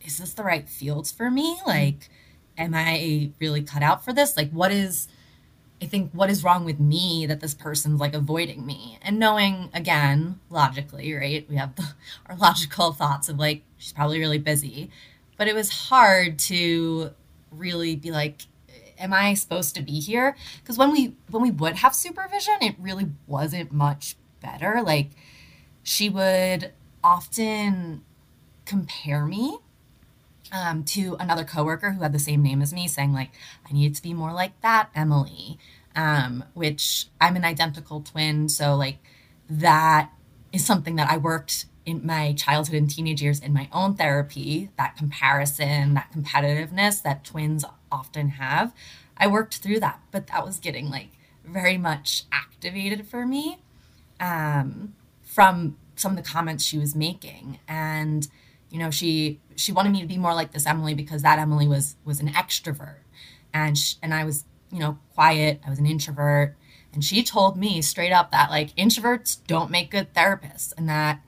is 0.02 0.18
this 0.18 0.34
the 0.34 0.44
right 0.44 0.68
fields 0.68 1.12
for 1.12 1.30
me? 1.30 1.60
Like, 1.66 2.10
am 2.58 2.74
I 2.74 3.32
really 3.40 3.62
cut 3.62 3.84
out 3.84 4.04
for 4.04 4.14
this? 4.14 4.38
Like, 4.38 4.52
what 4.52 4.72
is, 4.72 5.08
I 5.82 5.86
think 5.86 6.12
what 6.12 6.30
is 6.30 6.44
wrong 6.44 6.66
with 6.66 6.80
me 6.80 7.26
that 7.26 7.40
this 7.40 7.54
person's 7.54 8.00
like 8.00 8.14
avoiding 8.14 8.66
me? 8.66 8.98
And 9.02 9.20
knowing 9.20 9.70
again 9.74 10.40
logically 10.50 11.14
right 11.14 11.46
we 11.50 11.56
have 11.56 11.76
the, 11.76 11.94
our 12.28 12.36
logical 12.36 12.92
thoughts 12.92 13.30
of 13.30 13.38
like 13.38 13.64
she's 13.78 13.94
probably 13.94 14.20
really 14.20 14.40
busy 14.40 14.90
but 15.38 15.48
it 15.48 15.56
was 15.56 15.70
hard 15.70 16.38
to 16.40 17.12
really 17.52 17.96
be 17.96 18.12
like 18.12 18.42
am 19.00 19.14
I 19.14 19.34
supposed 19.34 19.76
to 19.76 19.82
be 19.82 20.00
here? 20.00 20.36
Because 20.62 20.78
when 20.78 20.92
we 20.92 21.16
when 21.30 21.42
we 21.42 21.52
would 21.52 21.78
have 21.78 21.96
supervision 21.96 22.56
it 22.62 22.76
really 22.78 23.08
wasn't 23.28 23.72
much 23.72 24.16
better. 24.42 24.82
Like 24.84 25.12
she 25.84 26.10
would 26.10 26.74
often 27.04 28.04
compare 28.66 29.26
me 29.26 29.60
um, 30.52 30.84
to 30.86 31.16
another 31.20 31.44
coworker 31.44 31.92
who 31.92 32.02
had 32.02 32.14
the 32.14 32.20
same 32.20 32.42
name 32.42 32.62
as 32.62 32.74
me, 32.74 32.88
saying 32.88 33.14
like, 33.14 33.32
"I 33.70 33.74
need 33.74 33.96
to 33.96 34.02
be 34.02 34.14
more 34.14 34.34
like 34.34 34.60
that, 34.62 34.90
Emily." 34.96 35.60
Um, 35.96 36.46
which 36.54 37.08
I'm 37.20 37.36
an 37.36 37.44
identical 37.44 38.02
twin, 38.02 38.48
so 38.50 38.76
like 38.76 38.98
that 39.50 40.12
is 40.54 40.66
something 40.66 40.96
that 40.96 41.10
I 41.10 41.18
worked 41.18 41.66
in 41.86 42.06
my 42.06 42.34
childhood 42.34 42.76
and 42.76 42.90
teenage 42.90 43.22
years 43.22 43.40
in 43.40 43.54
my 43.54 43.68
own 43.74 43.96
therapy. 43.96 44.70
That 44.78 44.96
comparison, 44.96 45.96
that 45.96 46.12
competitiveness 46.14 47.02
that 47.02 47.24
twins 47.24 47.66
often 47.92 48.30
have, 48.30 48.74
I 49.18 49.28
worked 49.28 49.58
through 49.58 49.80
that, 49.82 50.00
but 50.12 50.28
that 50.28 50.46
was 50.46 50.60
getting 50.60 50.90
like 50.90 51.10
very 51.46 51.78
much 51.78 52.24
activated 52.32 53.08
for 53.08 53.26
me 53.26 53.58
um, 54.20 54.94
from 55.22 55.78
some 55.96 56.18
of 56.18 56.24
the 56.24 56.30
comments 56.30 56.64
she 56.64 56.78
was 56.78 56.96
making, 56.96 57.60
and 57.68 58.28
you 58.70 58.80
know 58.80 58.92
she 58.92 59.40
she 59.60 59.72
wanted 59.72 59.92
me 59.92 60.02
to 60.02 60.08
be 60.08 60.18
more 60.18 60.34
like 60.34 60.52
this 60.52 60.66
Emily 60.66 60.94
because 60.94 61.22
that 61.22 61.38
Emily 61.38 61.68
was 61.68 61.96
was 62.06 62.20
an 62.20 62.30
extrovert, 62.30 63.02
and 63.54 63.78
she, 63.78 63.98
and 64.02 64.14
I 64.14 64.24
was 64.24 64.46
you 64.72 64.80
know 64.80 64.98
quiet. 65.14 65.62
I 65.66 65.70
was 65.70 65.80
an 65.80 65.86
introvert, 65.86 66.56
and 66.94 67.04
she 67.04 67.24
told 67.24 67.58
me 67.58 67.82
straight 67.82 68.12
up 68.12 68.32
that 68.32 68.50
like 68.50 68.76
introverts 68.76 69.38
don't 69.48 69.70
make 69.70 69.92
good 69.92 70.14
therapists, 70.14 70.74
and 70.78 70.88
that 70.88 71.22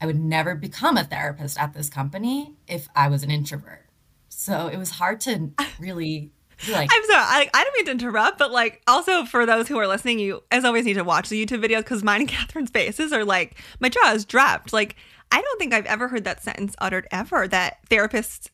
I 0.00 0.06
would 0.06 0.20
never 0.20 0.54
become 0.54 0.96
a 0.96 1.04
therapist 1.04 1.58
at 1.58 1.72
this 1.72 1.88
company 1.88 2.54
if 2.66 2.88
I 2.94 3.08
was 3.08 3.22
an 3.22 3.30
introvert. 3.30 3.86
So 4.28 4.68
it 4.68 4.76
was 4.76 4.90
hard 4.90 5.20
to 5.22 5.50
really 5.80 6.30
like. 6.70 6.90
I'm 6.92 7.04
sorry, 7.04 7.22
I, 7.22 7.50
I 7.54 7.64
don't 7.64 7.74
mean 7.74 7.84
to 7.86 7.90
interrupt, 7.92 8.38
but 8.38 8.50
like 8.50 8.82
also 8.86 9.24
for 9.24 9.46
those 9.46 9.68
who 9.68 9.78
are 9.78 9.86
listening, 9.86 10.18
you 10.18 10.42
as 10.50 10.64
always 10.64 10.84
need 10.84 10.94
to 10.94 11.04
watch 11.04 11.28
the 11.28 11.44
YouTube 11.44 11.64
videos 11.64 11.78
because 11.78 12.02
mine 12.02 12.22
and 12.22 12.30
Kathryn's 12.30 12.70
faces 12.70 13.12
are 13.12 13.24
like 13.24 13.56
my 13.80 13.88
jaw 13.88 14.12
is 14.12 14.24
dropped. 14.24 14.72
Like 14.72 14.96
I 15.30 15.40
don't 15.40 15.58
think 15.58 15.74
I've 15.74 15.86
ever 15.86 16.08
heard 16.08 16.24
that 16.24 16.42
sentence 16.42 16.74
uttered 16.78 17.06
ever 17.10 17.46
that 17.48 17.78
therapists 17.90 18.48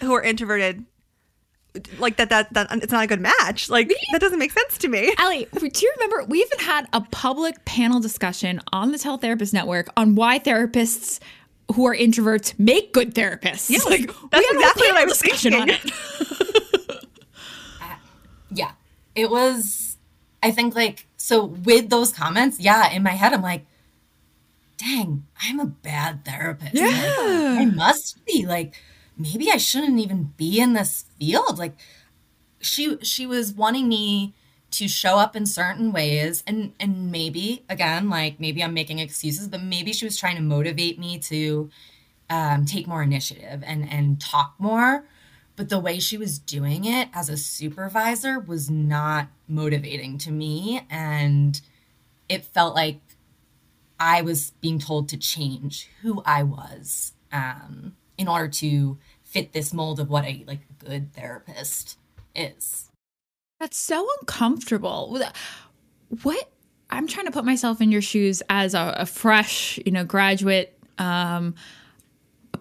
who 0.00 0.14
are 0.14 0.22
introverted 0.22 0.84
like 1.98 2.16
that 2.16 2.28
that 2.28 2.52
that 2.52 2.68
it's 2.82 2.92
not 2.92 3.04
a 3.04 3.06
good 3.06 3.20
match. 3.20 3.70
Like 3.70 3.92
that 4.12 4.20
doesn't 4.20 4.38
make 4.38 4.52
sense 4.52 4.78
to 4.78 4.88
me. 4.88 5.12
Allie, 5.18 5.48
do 5.52 5.66
you 5.66 5.94
remember 5.96 6.24
we 6.24 6.40
even 6.40 6.58
had 6.58 6.86
a 6.92 7.00
public 7.00 7.64
panel 7.64 8.00
discussion 8.00 8.60
on 8.72 8.92
the 8.92 8.98
Teletherapist 8.98 9.52
Network 9.52 9.88
on 9.96 10.14
why 10.14 10.38
therapists 10.38 11.20
who 11.74 11.86
are 11.86 11.96
introverts 11.96 12.58
make 12.58 12.92
good 12.92 13.14
therapists? 13.14 13.70
Yeah, 13.70 13.78
like 13.88 14.10
that's 14.30 14.46
exactly 14.50 14.88
what 14.88 14.96
I 14.96 15.04
was 15.04 15.20
thinking. 15.20 15.54
On 15.54 15.70
it. 15.70 15.80
yeah, 18.54 18.72
it 19.14 19.30
was. 19.30 19.96
I 20.42 20.50
think 20.50 20.74
like 20.74 21.06
so 21.16 21.44
with 21.44 21.90
those 21.90 22.12
comments. 22.12 22.58
Yeah, 22.58 22.90
in 22.90 23.02
my 23.02 23.10
head, 23.10 23.32
I'm 23.32 23.42
like, 23.42 23.66
dang, 24.76 25.26
I'm 25.42 25.60
a 25.60 25.66
bad 25.66 26.24
therapist. 26.24 26.74
Yeah, 26.74 26.86
like, 26.86 27.60
I 27.60 27.64
must 27.66 28.24
be 28.24 28.46
like 28.46 28.74
maybe 29.16 29.50
I 29.50 29.56
shouldn't 29.56 29.98
even 29.98 30.32
be 30.36 30.60
in 30.60 30.72
this 30.72 31.04
field. 31.18 31.58
Like 31.58 31.76
she 32.60 32.98
she 33.02 33.26
was 33.26 33.52
wanting 33.52 33.88
me 33.88 34.34
to 34.72 34.88
show 34.88 35.18
up 35.18 35.36
in 35.36 35.46
certain 35.46 35.92
ways 35.92 36.42
and 36.46 36.72
and 36.80 37.12
maybe 37.12 37.62
again 37.68 38.08
like 38.08 38.40
maybe 38.40 38.64
I'm 38.64 38.72
making 38.72 39.00
excuses 39.00 39.48
but 39.48 39.62
maybe 39.62 39.92
she 39.92 40.06
was 40.06 40.16
trying 40.16 40.36
to 40.36 40.42
motivate 40.42 40.98
me 40.98 41.18
to 41.18 41.70
um, 42.30 42.64
take 42.64 42.86
more 42.86 43.02
initiative 43.02 43.62
and 43.66 43.86
and 43.90 44.18
talk 44.18 44.54
more 44.58 45.04
but 45.56 45.68
the 45.68 45.78
way 45.78 45.98
she 45.98 46.16
was 46.16 46.38
doing 46.38 46.84
it 46.84 47.08
as 47.12 47.28
a 47.28 47.36
supervisor 47.36 48.38
was 48.38 48.70
not 48.70 49.28
motivating 49.46 50.18
to 50.18 50.30
me 50.30 50.86
and 50.90 51.60
it 52.28 52.44
felt 52.44 52.74
like 52.74 53.00
I 54.00 54.22
was 54.22 54.52
being 54.60 54.78
told 54.78 55.08
to 55.10 55.16
change 55.16 55.88
who 56.00 56.22
I 56.24 56.42
was 56.42 57.12
um, 57.30 57.94
in 58.18 58.26
order 58.26 58.48
to 58.48 58.98
fit 59.22 59.52
this 59.52 59.72
mold 59.72 60.00
of 60.00 60.10
what 60.10 60.24
a 60.24 60.44
like 60.46 60.60
good 60.78 61.12
therapist 61.12 61.98
is. 62.34 62.90
That's 63.60 63.78
so 63.78 64.08
uncomfortable. 64.20 65.20
What 66.22 66.50
I'm 66.90 67.06
trying 67.06 67.26
to 67.26 67.32
put 67.32 67.44
myself 67.44 67.80
in 67.80 67.92
your 67.92 68.02
shoes 68.02 68.42
as 68.48 68.74
a, 68.74 68.94
a 68.98 69.06
fresh, 69.06 69.78
you 69.86 69.92
know, 69.92 70.04
graduate. 70.04 70.76
Um, 70.98 71.54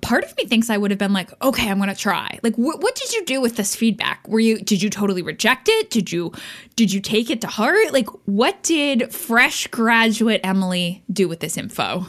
part 0.01 0.24
of 0.24 0.36
me 0.38 0.46
thinks 0.46 0.70
I 0.70 0.77
would 0.77 0.91
have 0.91 0.98
been 0.98 1.13
like, 1.13 1.31
okay, 1.41 1.70
I'm 1.70 1.79
to 1.89 1.96
try. 1.96 2.39
Like, 2.43 2.55
wh- 2.55 2.79
what 2.79 2.96
did 2.96 3.13
you 3.13 3.25
do 3.25 3.41
with 3.41 3.55
this 3.55 3.75
feedback? 3.75 4.27
Were 4.27 4.39
you 4.39 4.60
did 4.60 4.81
you 4.81 4.89
totally 4.89 5.22
reject 5.22 5.70
it? 5.70 5.89
Did 5.89 6.12
you 6.12 6.31
did 6.75 6.91
you 6.91 7.00
take 7.00 7.29
it 7.29 7.41
to 7.41 7.48
heart? 7.48 7.93
Like, 7.93 8.10
what 8.25 8.62
did 8.63 9.13
fresh 9.13 9.67
graduate 9.67 10.41
Emily 10.43 11.03
do 11.12 11.27
with 11.27 11.39
this 11.39 11.58
info? 11.58 12.05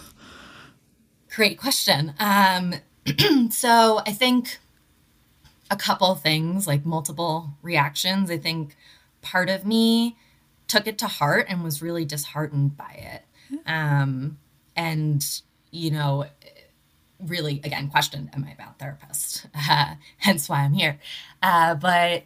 Great 1.35 1.59
question. 1.59 2.15
Um, 2.19 2.75
so 3.51 4.01
I 4.07 4.13
think 4.13 4.59
a 5.71 5.77
couple 5.77 6.15
things, 6.15 6.67
like 6.67 6.85
multiple 6.85 7.55
reactions. 7.63 8.31
I 8.31 8.37
think 8.37 8.77
part 9.23 9.49
of 9.49 9.65
me 9.65 10.17
took 10.69 10.87
it 10.87 10.99
to 10.99 11.07
heart 11.07 11.47
and 11.49 11.65
was 11.65 11.81
really 11.81 12.05
disheartened 12.05 12.77
by 12.77 12.93
it. 12.93 13.25
Um, 13.67 14.39
and, 14.77 15.25
you 15.71 15.91
know, 15.91 16.27
really, 17.25 17.61
again, 17.65 17.89
questioned, 17.89 18.31
am 18.35 18.45
I 18.45 18.53
a 18.53 18.57
bad 18.57 18.79
therapist? 18.79 19.47
Uh, 19.55 19.95
hence 20.19 20.49
why 20.49 20.61
I'm 20.61 20.73
here. 20.73 20.99
Uh, 21.43 21.75
but 21.75 22.25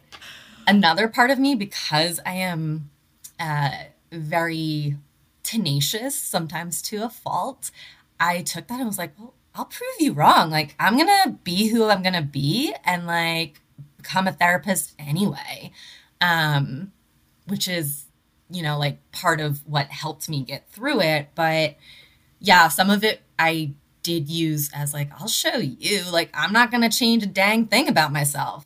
another 0.67 1.07
part 1.07 1.31
of 1.31 1.39
me, 1.39 1.55
because 1.55 2.19
I 2.25 2.33
am 2.33 2.89
uh, 3.39 3.71
very 4.11 4.97
tenacious, 5.43 6.15
sometimes 6.15 6.81
to 6.83 7.03
a 7.03 7.09
fault, 7.09 7.71
I 8.19 8.41
took 8.41 8.67
that 8.67 8.79
and 8.79 8.87
was 8.87 8.97
like, 8.97 9.17
well, 9.17 9.33
I'll 9.55 9.65
prove 9.65 9.89
you 9.99 10.13
wrong. 10.13 10.49
Like, 10.49 10.75
I'm 10.79 10.97
to 11.25 11.37
be 11.43 11.67
who 11.67 11.85
I'm 11.85 12.03
to 12.13 12.21
be 12.21 12.73
and 12.85 13.07
like 13.07 13.61
become 13.97 14.27
a 14.27 14.31
therapist 14.31 14.93
anyway. 14.99 15.71
Um, 16.21 16.91
which 17.47 17.67
is, 17.67 18.05
you 18.49 18.61
know, 18.61 18.77
like 18.77 18.99
part 19.11 19.39
of 19.39 19.65
what 19.65 19.87
helped 19.87 20.29
me 20.29 20.43
get 20.43 20.69
through 20.69 21.01
it. 21.01 21.29
But 21.33 21.75
yeah, 22.39 22.67
some 22.67 22.89
of 22.89 23.03
it 23.03 23.21
I 23.39 23.73
did 24.07 24.29
use 24.29 24.69
as 24.73 24.93
like, 24.93 25.11
I'll 25.19 25.27
show 25.27 25.57
you. 25.57 26.03
Like, 26.09 26.29
I'm 26.33 26.53
not 26.53 26.71
going 26.71 26.89
to 26.89 26.97
change 26.97 27.23
a 27.23 27.27
dang 27.27 27.67
thing 27.67 27.89
about 27.89 28.13
myself. 28.13 28.65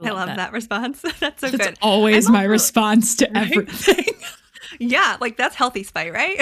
I 0.00 0.04
love, 0.04 0.12
I 0.12 0.18
love 0.18 0.26
that. 0.28 0.36
that. 0.36 0.52
response. 0.52 1.00
that's 1.20 1.40
so 1.40 1.50
that's 1.50 1.66
good. 1.68 1.78
always 1.80 2.28
my 2.28 2.42
response 2.42 3.14
to 3.16 3.30
right? 3.32 3.50
everything. 3.50 4.14
yeah, 4.80 5.16
like 5.20 5.36
that's 5.36 5.54
healthy 5.54 5.84
spite, 5.84 6.12
right? 6.12 6.40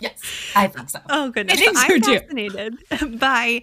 Yes, 0.00 0.20
I 0.54 0.68
think 0.68 0.90
so. 0.90 1.00
Oh 1.10 1.30
goodness, 1.30 1.58
I 1.58 1.60
think 1.60 1.76
so 1.76 1.94
I'm 1.94 2.00
too. 2.00 2.18
fascinated 2.20 3.18
by 3.18 3.62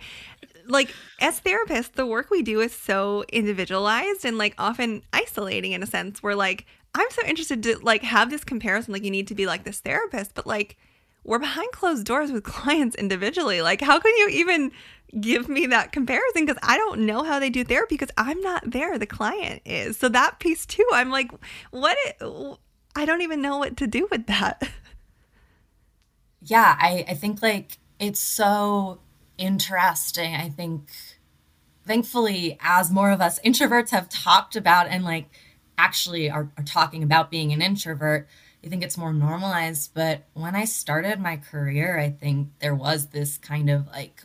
like 0.67 0.93
as 1.21 1.39
therapists, 1.39 1.93
the 1.93 2.05
work 2.05 2.29
we 2.29 2.41
do 2.41 2.59
is 2.59 2.73
so 2.73 3.23
individualized 3.31 4.25
and 4.25 4.37
like 4.37 4.53
often 4.57 5.01
isolating 5.13 5.71
in 5.71 5.81
a 5.81 5.85
sense. 5.85 6.21
Where 6.21 6.35
like 6.35 6.65
I'm 6.93 7.09
so 7.11 7.25
interested 7.25 7.63
to 7.63 7.77
like 7.79 8.03
have 8.03 8.29
this 8.29 8.43
comparison. 8.43 8.91
Like 8.91 9.03
you 9.05 9.11
need 9.11 9.27
to 9.27 9.35
be 9.35 9.45
like 9.45 9.63
this 9.63 9.79
therapist, 9.79 10.33
but 10.33 10.45
like 10.45 10.77
we're 11.25 11.39
behind 11.39 11.71
closed 11.71 12.05
doors 12.05 12.31
with 12.31 12.43
clients 12.55 12.95
individually. 12.95 13.61
Like 13.61 13.81
how 13.81 13.99
can 13.99 14.15
you 14.17 14.29
even 14.29 14.71
give 15.19 15.47
me 15.47 15.65
that 15.67 15.91
comparison 15.91 16.45
because 16.45 16.61
I 16.63 16.77
don't 16.77 17.01
know 17.01 17.23
how 17.23 17.39
they 17.39 17.49
do 17.49 17.63
therapy 17.63 17.95
because 17.95 18.11
I'm 18.17 18.39
not 18.41 18.69
there. 18.71 18.97
The 18.97 19.05
client 19.05 19.61
is. 19.65 19.97
So 19.97 20.09
that 20.09 20.39
piece 20.39 20.65
too, 20.65 20.87
I'm 20.93 21.09
like, 21.09 21.31
what? 21.71 21.97
It, 22.05 22.57
I 22.95 23.05
don't 23.05 23.21
even 23.21 23.41
know 23.41 23.57
what 23.57 23.77
to 23.77 23.87
do 23.87 24.07
with 24.09 24.27
that. 24.27 24.69
yeah, 26.41 26.77
I, 26.79 27.05
I 27.07 27.13
think 27.13 27.41
like 27.41 27.77
it's 27.99 28.19
so 28.19 28.99
interesting. 29.37 30.35
I 30.35 30.49
think 30.49 30.89
thankfully, 31.85 32.57
as 32.61 32.91
more 32.91 33.11
of 33.11 33.21
us 33.21 33.39
introverts 33.41 33.91
have 33.91 34.09
talked 34.09 34.55
about 34.55 34.87
and 34.87 35.03
like 35.03 35.27
actually 35.77 36.29
are, 36.29 36.49
are 36.57 36.63
talking 36.63 37.03
about 37.03 37.31
being 37.31 37.51
an 37.51 37.61
introvert, 37.61 38.27
I 38.65 38.69
think 38.69 38.83
it's 38.83 38.97
more 38.97 39.13
normalized. 39.13 39.91
But 39.93 40.23
when 40.33 40.55
I 40.55 40.65
started 40.65 41.19
my 41.19 41.37
career, 41.37 41.99
I 41.99 42.09
think 42.09 42.49
there 42.59 42.73
was 42.73 43.07
this 43.07 43.37
kind 43.37 43.69
of 43.69 43.87
like 43.87 44.23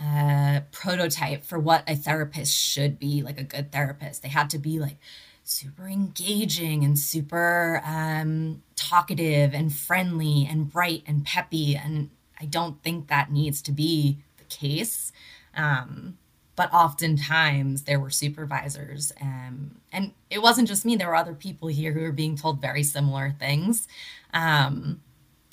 uh, 0.00 0.60
prototype 0.72 1.44
for 1.44 1.58
what 1.58 1.88
a 1.88 1.94
therapist 1.94 2.52
should 2.52 2.98
be, 2.98 3.22
like 3.22 3.38
a 3.38 3.44
good 3.44 3.70
therapist. 3.70 4.22
They 4.22 4.28
had 4.28 4.50
to 4.50 4.58
be 4.58 4.80
like 4.80 4.96
super 5.44 5.86
engaging 5.86 6.84
and 6.84 6.98
super 6.98 7.80
um, 7.84 8.62
talkative 8.74 9.54
and 9.54 9.72
friendly 9.72 10.48
and 10.50 10.70
bright 10.70 11.04
and 11.06 11.24
peppy. 11.24 11.76
And 11.76 12.10
I 12.40 12.46
don't 12.46 12.82
think 12.82 13.06
that 13.08 13.30
needs 13.30 13.62
to 13.62 13.72
be 13.72 14.18
the 14.38 14.44
case. 14.44 15.12
Um, 15.56 16.18
but 16.56 16.72
oftentimes 16.72 17.82
there 17.82 17.98
were 17.98 18.10
supervisors, 18.10 19.12
um, 19.20 19.76
and 19.92 20.12
it 20.30 20.42
wasn't 20.42 20.68
just 20.68 20.84
me. 20.84 20.96
There 20.96 21.08
were 21.08 21.16
other 21.16 21.34
people 21.34 21.68
here 21.68 21.92
who 21.92 22.00
were 22.00 22.12
being 22.12 22.36
told 22.36 22.60
very 22.60 22.82
similar 22.82 23.34
things. 23.38 23.88
Um, 24.32 25.00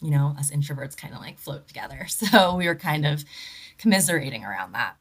you 0.01 0.09
know, 0.09 0.35
us 0.37 0.51
introverts 0.51 0.97
kind 0.97 1.13
of 1.13 1.21
like 1.21 1.39
float 1.39 1.67
together. 1.67 2.07
So 2.31 2.55
we 2.55 2.67
were 2.67 2.75
kind 2.75 3.05
of 3.05 3.23
commiserating 3.77 4.43
around 4.43 4.73
that. 4.73 4.95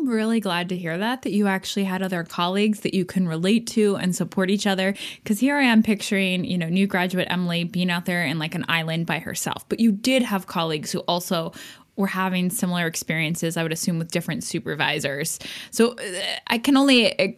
I'm 0.00 0.08
really 0.08 0.40
glad 0.40 0.70
to 0.70 0.76
hear 0.76 0.96
that, 0.96 1.22
that 1.22 1.32
you 1.32 1.46
actually 1.46 1.84
had 1.84 2.02
other 2.02 2.24
colleagues 2.24 2.80
that 2.80 2.94
you 2.94 3.04
can 3.04 3.28
relate 3.28 3.66
to 3.68 3.96
and 3.96 4.16
support 4.16 4.48
each 4.48 4.66
other. 4.66 4.94
Because 5.22 5.40
here 5.40 5.56
I 5.56 5.64
am 5.64 5.82
picturing, 5.82 6.44
you 6.44 6.56
know, 6.56 6.68
new 6.68 6.86
graduate 6.86 7.28
Emily 7.30 7.64
being 7.64 7.90
out 7.90 8.06
there 8.06 8.24
in 8.24 8.38
like 8.38 8.54
an 8.54 8.64
island 8.68 9.06
by 9.06 9.18
herself. 9.18 9.68
But 9.68 9.78
you 9.78 9.92
did 9.92 10.22
have 10.22 10.46
colleagues 10.46 10.90
who 10.90 11.00
also 11.00 11.52
were 12.00 12.06
having 12.06 12.50
similar 12.50 12.86
experiences, 12.86 13.56
I 13.56 13.62
would 13.62 13.72
assume, 13.72 13.98
with 13.98 14.10
different 14.10 14.42
supervisors. 14.42 15.38
So 15.70 15.92
uh, 15.92 16.22
I 16.48 16.58
can 16.58 16.76
only 16.76 17.18
uh, 17.18 17.28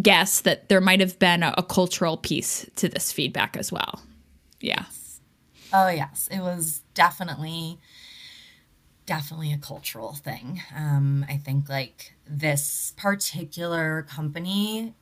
guess 0.00 0.42
that 0.42 0.68
there 0.68 0.80
might 0.80 1.00
have 1.00 1.18
been 1.18 1.42
a, 1.42 1.54
a 1.58 1.62
cultural 1.62 2.16
piece 2.16 2.68
to 2.76 2.88
this 2.88 3.12
feedback 3.12 3.56
as 3.56 3.72
well. 3.72 4.00
Yeah. 4.60 4.84
Oh, 5.72 5.88
yes. 5.88 6.28
It 6.30 6.40
was 6.40 6.82
definitely 6.94 7.78
definitely 9.06 9.52
a 9.52 9.58
cultural 9.58 10.14
thing. 10.14 10.60
Um, 10.76 11.24
I 11.28 11.36
think 11.36 11.68
like 11.68 12.14
this 12.28 12.92
particular 12.96 14.02
company, 14.02 14.94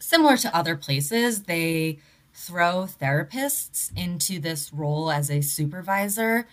similar 0.00 0.36
to 0.38 0.54
other 0.54 0.76
places, 0.76 1.44
they 1.44 2.00
throw 2.34 2.88
therapists 3.00 3.96
into 3.96 4.40
this 4.40 4.72
role 4.72 5.12
as 5.12 5.30
a 5.30 5.42
supervisor 5.42 6.48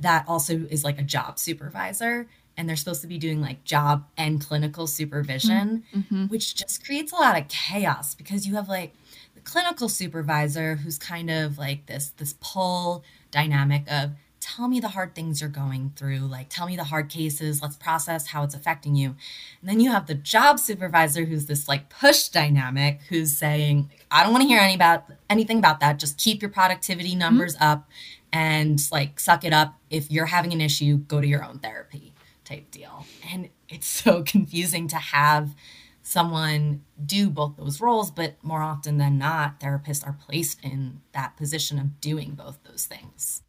that 0.00 0.24
also 0.28 0.66
is 0.70 0.84
like 0.84 0.98
a 0.98 1.02
job 1.02 1.38
supervisor. 1.38 2.28
And 2.58 2.66
they're 2.66 2.76
supposed 2.76 3.02
to 3.02 3.06
be 3.06 3.18
doing 3.18 3.42
like 3.42 3.64
job 3.64 4.06
and 4.16 4.40
clinical 4.40 4.86
supervision, 4.86 5.84
mm-hmm. 5.94 6.26
which 6.26 6.54
just 6.54 6.84
creates 6.86 7.12
a 7.12 7.16
lot 7.16 7.38
of 7.38 7.48
chaos 7.48 8.14
because 8.14 8.46
you 8.46 8.54
have 8.54 8.66
like 8.66 8.94
the 9.34 9.42
clinical 9.42 9.90
supervisor 9.90 10.76
who's 10.76 10.96
kind 10.96 11.30
of 11.30 11.58
like 11.58 11.84
this 11.84 12.14
this 12.16 12.34
pull 12.40 13.04
dynamic 13.30 13.84
of 13.92 14.12
tell 14.46 14.68
me 14.68 14.78
the 14.78 14.88
hard 14.88 15.14
things 15.14 15.40
you're 15.40 15.50
going 15.50 15.92
through. 15.96 16.18
Like, 16.18 16.48
tell 16.48 16.66
me 16.66 16.76
the 16.76 16.84
hard 16.84 17.08
cases. 17.08 17.62
Let's 17.62 17.76
process 17.76 18.28
how 18.28 18.44
it's 18.44 18.54
affecting 18.54 18.94
you. 18.94 19.16
And 19.60 19.68
then 19.68 19.80
you 19.80 19.90
have 19.90 20.06
the 20.06 20.14
job 20.14 20.60
supervisor 20.60 21.24
who's 21.24 21.46
this 21.46 21.66
like 21.66 21.88
push 21.88 22.28
dynamic 22.28 23.00
who's 23.08 23.36
saying, 23.36 23.90
I 24.10 24.22
don't 24.22 24.32
want 24.32 24.42
to 24.42 24.48
hear 24.48 24.60
any 24.60 24.74
about 24.74 25.04
anything 25.28 25.58
about 25.58 25.80
that. 25.80 25.98
Just 25.98 26.16
keep 26.18 26.42
your 26.42 26.50
productivity 26.50 27.14
numbers 27.14 27.54
mm-hmm. 27.54 27.64
up 27.64 27.88
and 28.32 28.80
like 28.90 29.20
suck 29.20 29.44
it 29.44 29.52
up. 29.52 29.78
If 29.90 30.10
you're 30.10 30.26
having 30.26 30.52
an 30.52 30.60
issue, 30.60 30.98
go 30.98 31.20
to 31.20 31.26
your 31.26 31.44
own 31.44 31.58
therapy 31.58 32.14
type 32.44 32.70
deal. 32.70 33.06
And 33.32 33.50
it's 33.68 33.86
so 33.86 34.22
confusing 34.26 34.88
to 34.88 34.96
have 34.96 35.54
someone 36.02 36.84
do 37.04 37.28
both 37.28 37.56
those 37.56 37.80
roles, 37.80 38.10
but 38.12 38.36
more 38.42 38.62
often 38.62 38.98
than 38.98 39.18
not, 39.18 39.58
therapists 39.58 40.06
are 40.06 40.16
placed 40.24 40.62
in 40.64 41.00
that 41.12 41.36
position 41.36 41.78
of 41.78 42.00
doing 42.00 42.32
both 42.32 42.58
those 42.62 42.86
things. 42.86 43.42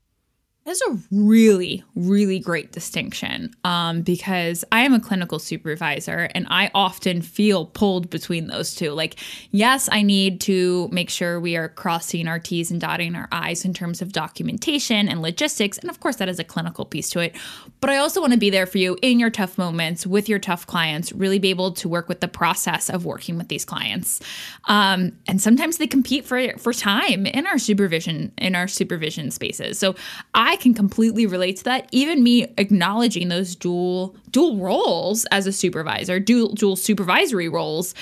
That's 0.68 0.82
a 0.82 0.98
really, 1.12 1.82
really 1.96 2.40
great 2.40 2.74
distinction 2.74 3.56
um, 3.64 4.02
because 4.02 4.66
I 4.70 4.82
am 4.82 4.94
a 4.94 5.00
clinical 5.00 5.40
supervisor 5.40 6.28
and 6.36 6.46
I 6.50 6.72
often 6.76 7.22
feel 7.22 7.68
pulled 7.68 8.10
between 8.10 8.48
those 8.48 8.76
two. 8.76 8.92
Like, 8.92 9.16
yes, 9.52 9.88
I 9.90 10.02
need 10.02 10.42
to 10.42 10.90
make 10.92 11.10
sure 11.10 11.40
we 11.40 11.56
are 11.56 11.70
crossing 11.70 12.28
our 12.28 12.38
T's 12.38 12.70
and 12.70 12.82
dotting 12.82 13.16
our 13.16 13.30
I's 13.32 13.64
in 13.64 13.74
terms 13.74 14.02
of 14.02 14.12
documentation 14.12 15.08
and 15.08 15.22
logistics. 15.22 15.78
And 15.78 15.90
of 15.90 16.02
course, 16.02 16.18
that 16.18 16.28
is 16.28 16.38
a 16.38 16.44
clinical 16.44 16.84
piece 16.84 17.10
to 17.12 17.22
it. 17.22 17.34
But 17.80 17.90
I 17.90 17.96
also 17.96 18.20
want 18.20 18.34
to 18.34 18.40
be 18.40 18.50
there 18.50 18.66
for 18.66 18.78
you 18.78 18.98
in 19.02 19.22
your 19.22 19.30
tough 19.30 19.58
moments 19.58 20.06
with 20.06 20.28
your 20.28 20.40
tough 20.40 20.68
clients, 20.68 21.14
really 21.14 21.40
be 21.40 21.50
able 21.50 21.72
to 21.76 21.88
work 21.88 22.10
with 22.10 22.20
the 22.20 22.28
process 22.28 22.90
of 22.90 23.06
working 23.06 23.38
with 23.38 23.48
these 23.48 23.64
clients. 23.64 24.20
Um, 24.66 25.14
and 25.28 25.42
sometimes 25.42 25.78
they 25.78 25.88
compete 25.88 26.26
for, 26.26 26.58
for 26.58 26.74
time 26.74 27.26
in 27.26 27.48
our 27.48 27.58
supervision, 27.58 28.34
in 28.38 28.54
our 28.54 28.68
supervision 28.68 29.32
spaces. 29.32 29.80
So 29.80 29.96
I 30.34 30.57
can 30.60 30.74
completely 30.74 31.26
relate 31.26 31.58
to 31.58 31.64
that. 31.66 31.88
Even 31.92 32.24
me 32.24 32.54
acknowledging 32.58 33.30
those 33.30 33.56
dual 33.56 34.16
dual 34.32 34.58
roles 34.58 35.26
as 35.26 35.48
a 35.48 35.52
supervisor, 35.52 36.20
dual 36.20 36.54
dual 36.54 36.76
supervisory 36.76 37.50
roles, 37.50 37.94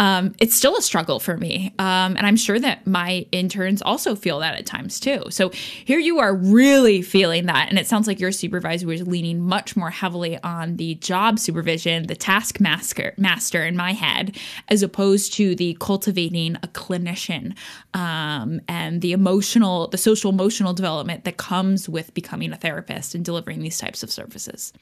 um, 0.00 0.32
it's 0.38 0.54
still 0.54 0.76
a 0.78 0.82
struggle 0.82 1.20
for 1.20 1.36
me. 1.36 1.74
Um, 1.78 2.16
and 2.16 2.26
I'm 2.26 2.36
sure 2.36 2.58
that 2.58 2.86
my 2.86 3.26
interns 3.32 3.82
also 3.82 4.16
feel 4.16 4.38
that 4.38 4.54
at 4.54 4.64
times 4.64 4.98
too. 4.98 5.24
So 5.28 5.50
here 5.50 5.98
you 5.98 6.18
are 6.20 6.34
really 6.34 7.02
feeling 7.02 7.44
that. 7.46 7.68
And 7.68 7.78
it 7.78 7.86
sounds 7.86 8.06
like 8.06 8.18
your 8.18 8.32
supervisor 8.32 8.86
was 8.86 9.06
leaning 9.06 9.40
much 9.40 9.76
more 9.76 9.90
heavily 9.90 10.42
on 10.42 10.76
the 10.76 10.94
job 10.96 11.38
supervision, 11.38 12.06
the 12.06 12.16
task 12.16 12.60
master, 12.60 13.12
master 13.18 13.62
in 13.62 13.76
my 13.76 13.92
head, 13.92 14.38
as 14.68 14.82
opposed 14.82 15.34
to 15.34 15.54
the 15.54 15.76
cultivating 15.80 16.56
a 16.56 16.68
clinician 16.68 17.54
um, 17.92 18.58
and 18.68 19.02
the 19.02 19.12
emotional, 19.12 19.88
the 19.88 19.98
social 19.98 20.30
emotional 20.30 20.72
development 20.72 21.24
that 21.24 21.36
comes 21.36 21.90
with 21.90 22.14
becoming 22.14 22.54
a 22.54 22.56
therapist 22.56 23.14
and 23.14 23.22
delivering 23.22 23.60
these 23.60 23.76
types 23.76 24.02
of 24.02 24.10
services. 24.10 24.72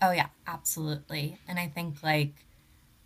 Oh, 0.00 0.12
yeah, 0.12 0.28
absolutely. 0.46 1.38
And 1.48 1.58
I 1.58 1.66
think 1.68 2.02
like, 2.02 2.34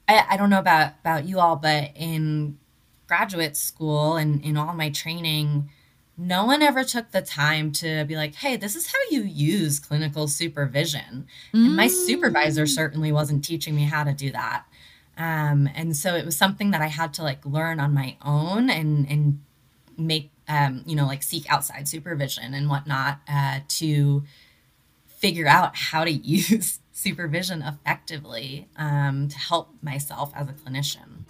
I, 0.08 0.24
I 0.30 0.36
don't 0.36 0.50
know 0.50 0.58
about 0.58 0.94
about 1.00 1.26
you 1.26 1.38
all, 1.40 1.56
but 1.56 1.90
in 1.94 2.58
graduate 3.06 3.56
school 3.56 4.16
and 4.16 4.42
in 4.44 4.56
all 4.56 4.74
my 4.74 4.90
training, 4.90 5.70
no 6.16 6.44
one 6.44 6.62
ever 6.62 6.84
took 6.84 7.10
the 7.10 7.22
time 7.22 7.72
to 7.72 8.04
be 8.04 8.16
like, 8.16 8.34
hey, 8.34 8.56
this 8.56 8.76
is 8.76 8.86
how 8.86 8.98
you 9.10 9.22
use 9.22 9.78
clinical 9.78 10.28
supervision. 10.28 11.26
Mm. 11.54 11.66
And 11.66 11.76
my 11.76 11.88
supervisor 11.88 12.64
mm. 12.64 12.68
certainly 12.68 13.12
wasn't 13.12 13.44
teaching 13.44 13.74
me 13.74 13.84
how 13.84 14.04
to 14.04 14.12
do 14.12 14.30
that. 14.32 14.64
Um, 15.16 15.68
and 15.74 15.96
so 15.96 16.14
it 16.14 16.24
was 16.24 16.36
something 16.36 16.70
that 16.70 16.80
I 16.80 16.86
had 16.86 17.14
to 17.14 17.22
like 17.22 17.44
learn 17.44 17.80
on 17.80 17.92
my 17.92 18.16
own 18.24 18.70
and 18.70 19.06
and 19.10 19.40
make 19.98 20.30
um, 20.48 20.82
you 20.86 20.96
know 20.96 21.06
like 21.06 21.22
seek 21.22 21.50
outside 21.52 21.86
supervision 21.86 22.54
and 22.54 22.68
whatnot 22.68 23.20
uh, 23.28 23.60
to 23.68 24.22
figure 25.06 25.46
out 25.46 25.76
how 25.76 26.04
to 26.04 26.10
use 26.10 26.78
supervision 26.92 27.62
effectively 27.62 28.68
um, 28.76 29.28
to 29.28 29.38
help 29.38 29.70
myself 29.82 30.32
as 30.34 30.48
a 30.48 30.52
clinician. 30.52 31.24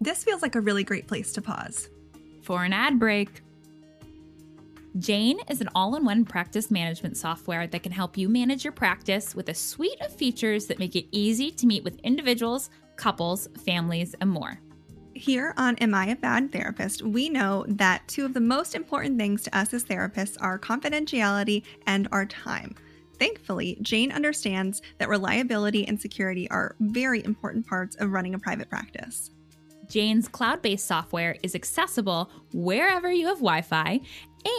This 0.00 0.24
feels 0.24 0.42
like 0.42 0.54
a 0.54 0.60
really 0.60 0.84
great 0.84 1.06
place 1.06 1.32
to 1.32 1.42
pause. 1.42 1.88
For 2.42 2.64
an 2.64 2.72
ad 2.72 2.98
break. 2.98 3.42
Jane 4.98 5.38
is 5.48 5.60
an 5.60 5.68
all 5.74 5.96
in 5.96 6.04
one 6.04 6.24
practice 6.24 6.70
management 6.70 7.16
software 7.16 7.66
that 7.66 7.82
can 7.82 7.92
help 7.92 8.16
you 8.16 8.28
manage 8.28 8.64
your 8.64 8.72
practice 8.72 9.34
with 9.34 9.48
a 9.48 9.54
suite 9.54 10.00
of 10.00 10.14
features 10.14 10.66
that 10.66 10.78
make 10.78 10.96
it 10.96 11.06
easy 11.12 11.50
to 11.50 11.66
meet 11.66 11.84
with 11.84 12.00
individuals, 12.00 12.70
couples, 12.96 13.48
families, 13.64 14.14
and 14.20 14.30
more. 14.30 14.58
Here 15.12 15.52
on 15.56 15.76
Am 15.76 15.94
I 15.94 16.06
a 16.06 16.16
Bad 16.16 16.52
Therapist, 16.52 17.02
we 17.02 17.28
know 17.28 17.64
that 17.68 18.06
two 18.06 18.24
of 18.24 18.34
the 18.34 18.40
most 18.40 18.74
important 18.74 19.18
things 19.18 19.42
to 19.42 19.56
us 19.56 19.74
as 19.74 19.84
therapists 19.84 20.36
are 20.40 20.58
confidentiality 20.58 21.64
and 21.86 22.08
our 22.12 22.24
time. 22.24 22.74
Thankfully, 23.18 23.78
Jane 23.82 24.12
understands 24.12 24.82
that 24.98 25.08
reliability 25.08 25.86
and 25.86 26.00
security 26.00 26.48
are 26.50 26.76
very 26.80 27.24
important 27.24 27.66
parts 27.66 27.96
of 27.96 28.12
running 28.12 28.34
a 28.34 28.38
private 28.38 28.68
practice. 28.70 29.30
Jane's 29.88 30.28
cloud 30.28 30.60
based 30.62 30.86
software 30.86 31.36
is 31.42 31.54
accessible 31.54 32.30
wherever 32.52 33.10
you 33.10 33.26
have 33.26 33.38
Wi 33.38 33.62
Fi, 33.62 34.00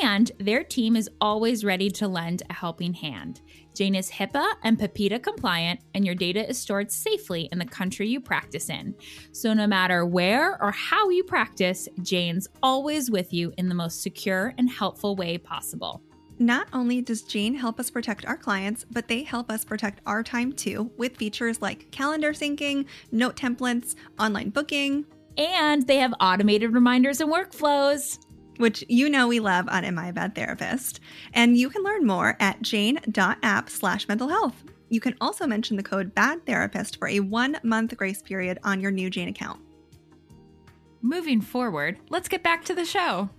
and 0.01 0.31
their 0.39 0.63
team 0.63 0.95
is 0.95 1.09
always 1.21 1.63
ready 1.63 1.89
to 1.89 2.07
lend 2.07 2.43
a 2.49 2.53
helping 2.53 2.93
hand. 2.93 3.41
Jane 3.75 3.95
is 3.95 4.09
HIPAA 4.09 4.55
and 4.63 4.77
PIPEDA 4.77 5.21
compliant, 5.21 5.79
and 5.93 6.05
your 6.05 6.15
data 6.15 6.47
is 6.49 6.57
stored 6.57 6.91
safely 6.91 7.47
in 7.51 7.59
the 7.59 7.65
country 7.65 8.09
you 8.09 8.19
practice 8.19 8.69
in. 8.69 8.95
So, 9.31 9.53
no 9.53 9.67
matter 9.67 10.05
where 10.05 10.61
or 10.61 10.71
how 10.71 11.09
you 11.09 11.23
practice, 11.23 11.87
Jane's 12.01 12.47
always 12.61 13.09
with 13.09 13.31
you 13.31 13.53
in 13.57 13.69
the 13.69 13.75
most 13.75 14.01
secure 14.01 14.53
and 14.57 14.69
helpful 14.69 15.15
way 15.15 15.37
possible. 15.37 16.01
Not 16.41 16.69
only 16.71 17.01
does 17.01 17.21
Jane 17.23 17.53
help 17.53 17.81
us 17.81 17.91
protect 17.91 18.25
our 18.25 18.37
clients, 18.37 18.85
but 18.89 19.09
they 19.09 19.23
help 19.23 19.51
us 19.51 19.65
protect 19.65 19.99
our 20.05 20.23
time 20.23 20.53
too 20.53 20.89
with 20.95 21.17
features 21.17 21.61
like 21.61 21.91
calendar 21.91 22.31
syncing, 22.31 22.85
note 23.11 23.35
templates, 23.35 23.95
online 24.17 24.49
booking, 24.49 25.05
and 25.37 25.85
they 25.85 25.97
have 25.97 26.13
automated 26.21 26.73
reminders 26.73 27.19
and 27.19 27.31
workflows. 27.31 28.19
Which 28.55 28.85
you 28.87 29.09
know 29.09 29.27
we 29.27 29.41
love 29.41 29.67
on 29.67 29.83
Am 29.83 29.99
I 29.99 30.07
a 30.07 30.13
Bad 30.13 30.33
Therapist. 30.33 31.01
And 31.33 31.57
you 31.57 31.69
can 31.69 31.83
learn 31.83 32.05
more 32.07 32.37
at 32.39 32.61
jane.app 32.61 33.69
slash 33.69 34.07
mental 34.07 34.29
health. 34.29 34.63
You 34.89 35.01
can 35.01 35.15
also 35.21 35.45
mention 35.45 35.77
the 35.77 35.83
code 35.83 36.15
BAD 36.15 36.45
THERAPIST 36.45 36.97
for 36.97 37.07
a 37.07 37.19
one 37.19 37.57
month 37.63 37.95
grace 37.95 38.21
period 38.21 38.59
on 38.63 38.79
your 38.79 38.91
new 38.91 39.09
Jane 39.09 39.29
account. 39.29 39.61
Moving 41.01 41.41
forward, 41.41 41.99
let's 42.09 42.27
get 42.27 42.43
back 42.43 42.65
to 42.65 42.73
the 42.73 42.85
show. 42.85 43.29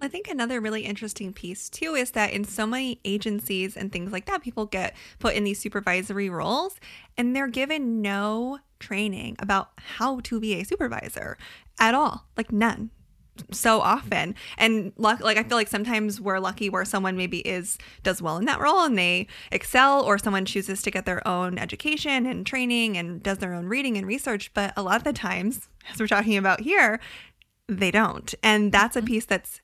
I 0.00 0.08
think 0.08 0.28
another 0.28 0.60
really 0.60 0.82
interesting 0.82 1.32
piece 1.32 1.68
too 1.68 1.94
is 1.94 2.12
that 2.12 2.32
in 2.32 2.44
so 2.44 2.66
many 2.66 3.00
agencies 3.04 3.76
and 3.76 3.92
things 3.92 4.12
like 4.12 4.26
that, 4.26 4.42
people 4.42 4.66
get 4.66 4.94
put 5.18 5.34
in 5.34 5.44
these 5.44 5.58
supervisory 5.58 6.30
roles 6.30 6.76
and 7.16 7.34
they're 7.34 7.48
given 7.48 8.00
no 8.02 8.58
training 8.78 9.36
about 9.38 9.70
how 9.76 10.20
to 10.20 10.40
be 10.40 10.54
a 10.54 10.64
supervisor 10.64 11.36
at 11.78 11.94
all, 11.94 12.26
like 12.36 12.50
none 12.50 12.90
so 13.50 13.80
often. 13.80 14.34
And 14.58 14.92
luck 14.96 15.20
like 15.20 15.38
i 15.38 15.42
feel 15.42 15.56
like 15.56 15.68
sometimes 15.68 16.20
we're 16.20 16.38
lucky 16.38 16.68
where 16.68 16.84
someone 16.84 17.16
maybe 17.16 17.38
is 17.38 17.78
does 18.02 18.20
well 18.20 18.36
in 18.36 18.44
that 18.46 18.60
role 18.60 18.84
and 18.84 18.98
they 18.98 19.26
excel 19.50 20.02
or 20.02 20.18
someone 20.18 20.44
chooses 20.44 20.82
to 20.82 20.90
get 20.90 21.06
their 21.06 21.26
own 21.26 21.58
education 21.58 22.26
and 22.26 22.46
training 22.46 22.96
and 22.96 23.22
does 23.22 23.38
their 23.38 23.54
own 23.54 23.66
reading 23.66 23.96
and 23.96 24.06
research. 24.06 24.52
But 24.54 24.72
a 24.76 24.82
lot 24.82 24.96
of 24.96 25.04
the 25.04 25.12
times 25.12 25.68
as 25.92 26.00
we're 26.00 26.06
talking 26.06 26.36
about 26.36 26.60
here 26.60 27.00
they 27.68 27.92
don't. 27.92 28.34
And 28.42 28.72
that's 28.72 28.96
a 28.96 28.98
mm-hmm. 28.98 29.06
piece 29.06 29.26
that's 29.26 29.60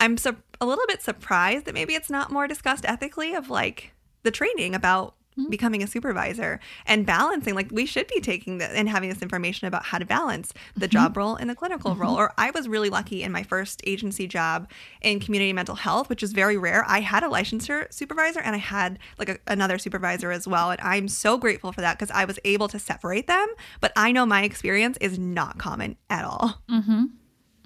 I'm 0.00 0.16
su- 0.16 0.36
a 0.60 0.66
little 0.66 0.84
bit 0.88 1.02
surprised 1.02 1.66
that 1.66 1.74
maybe 1.74 1.94
it's 1.94 2.10
not 2.10 2.32
more 2.32 2.48
discussed 2.48 2.84
ethically 2.86 3.34
of 3.34 3.50
like 3.50 3.92
the 4.22 4.30
training 4.30 4.74
about 4.74 5.14
mm-hmm. 5.38 5.50
becoming 5.50 5.82
a 5.82 5.86
supervisor 5.86 6.60
and 6.86 7.06
balancing 7.06 7.54
like 7.54 7.70
we 7.70 7.86
should 7.86 8.06
be 8.08 8.20
taking 8.20 8.58
this 8.58 8.70
and 8.74 8.88
having 8.88 9.08
this 9.08 9.22
information 9.22 9.66
about 9.66 9.84
how 9.84 9.98
to 9.98 10.04
balance 10.04 10.52
the 10.74 10.86
mm-hmm. 10.86 10.92
job 10.92 11.16
role 11.16 11.36
and 11.36 11.48
the 11.48 11.54
clinical 11.54 11.92
mm-hmm. 11.92 12.02
role 12.02 12.16
or 12.16 12.32
i 12.38 12.50
was 12.50 12.68
really 12.68 12.90
lucky 12.90 13.22
in 13.22 13.32
my 13.32 13.42
first 13.42 13.80
agency 13.84 14.26
job 14.26 14.70
in 15.02 15.20
community 15.20 15.52
mental 15.52 15.76
health 15.76 16.08
which 16.08 16.22
is 16.22 16.32
very 16.32 16.56
rare 16.56 16.84
i 16.86 17.00
had 17.00 17.22
a 17.22 17.28
licensure 17.28 17.92
supervisor 17.92 18.40
and 18.40 18.54
i 18.54 18.58
had 18.58 18.98
like 19.18 19.28
a, 19.28 19.38
another 19.46 19.78
supervisor 19.78 20.30
as 20.30 20.46
well 20.46 20.70
and 20.70 20.80
i'm 20.82 21.08
so 21.08 21.38
grateful 21.38 21.72
for 21.72 21.80
that 21.80 21.98
because 21.98 22.10
i 22.14 22.24
was 22.24 22.38
able 22.44 22.68
to 22.68 22.78
separate 22.78 23.26
them 23.26 23.46
but 23.80 23.92
i 23.96 24.12
know 24.12 24.26
my 24.26 24.42
experience 24.42 24.98
is 25.00 25.18
not 25.18 25.58
common 25.58 25.96
at 26.08 26.24
all 26.24 26.60
mm-hmm. 26.68 27.04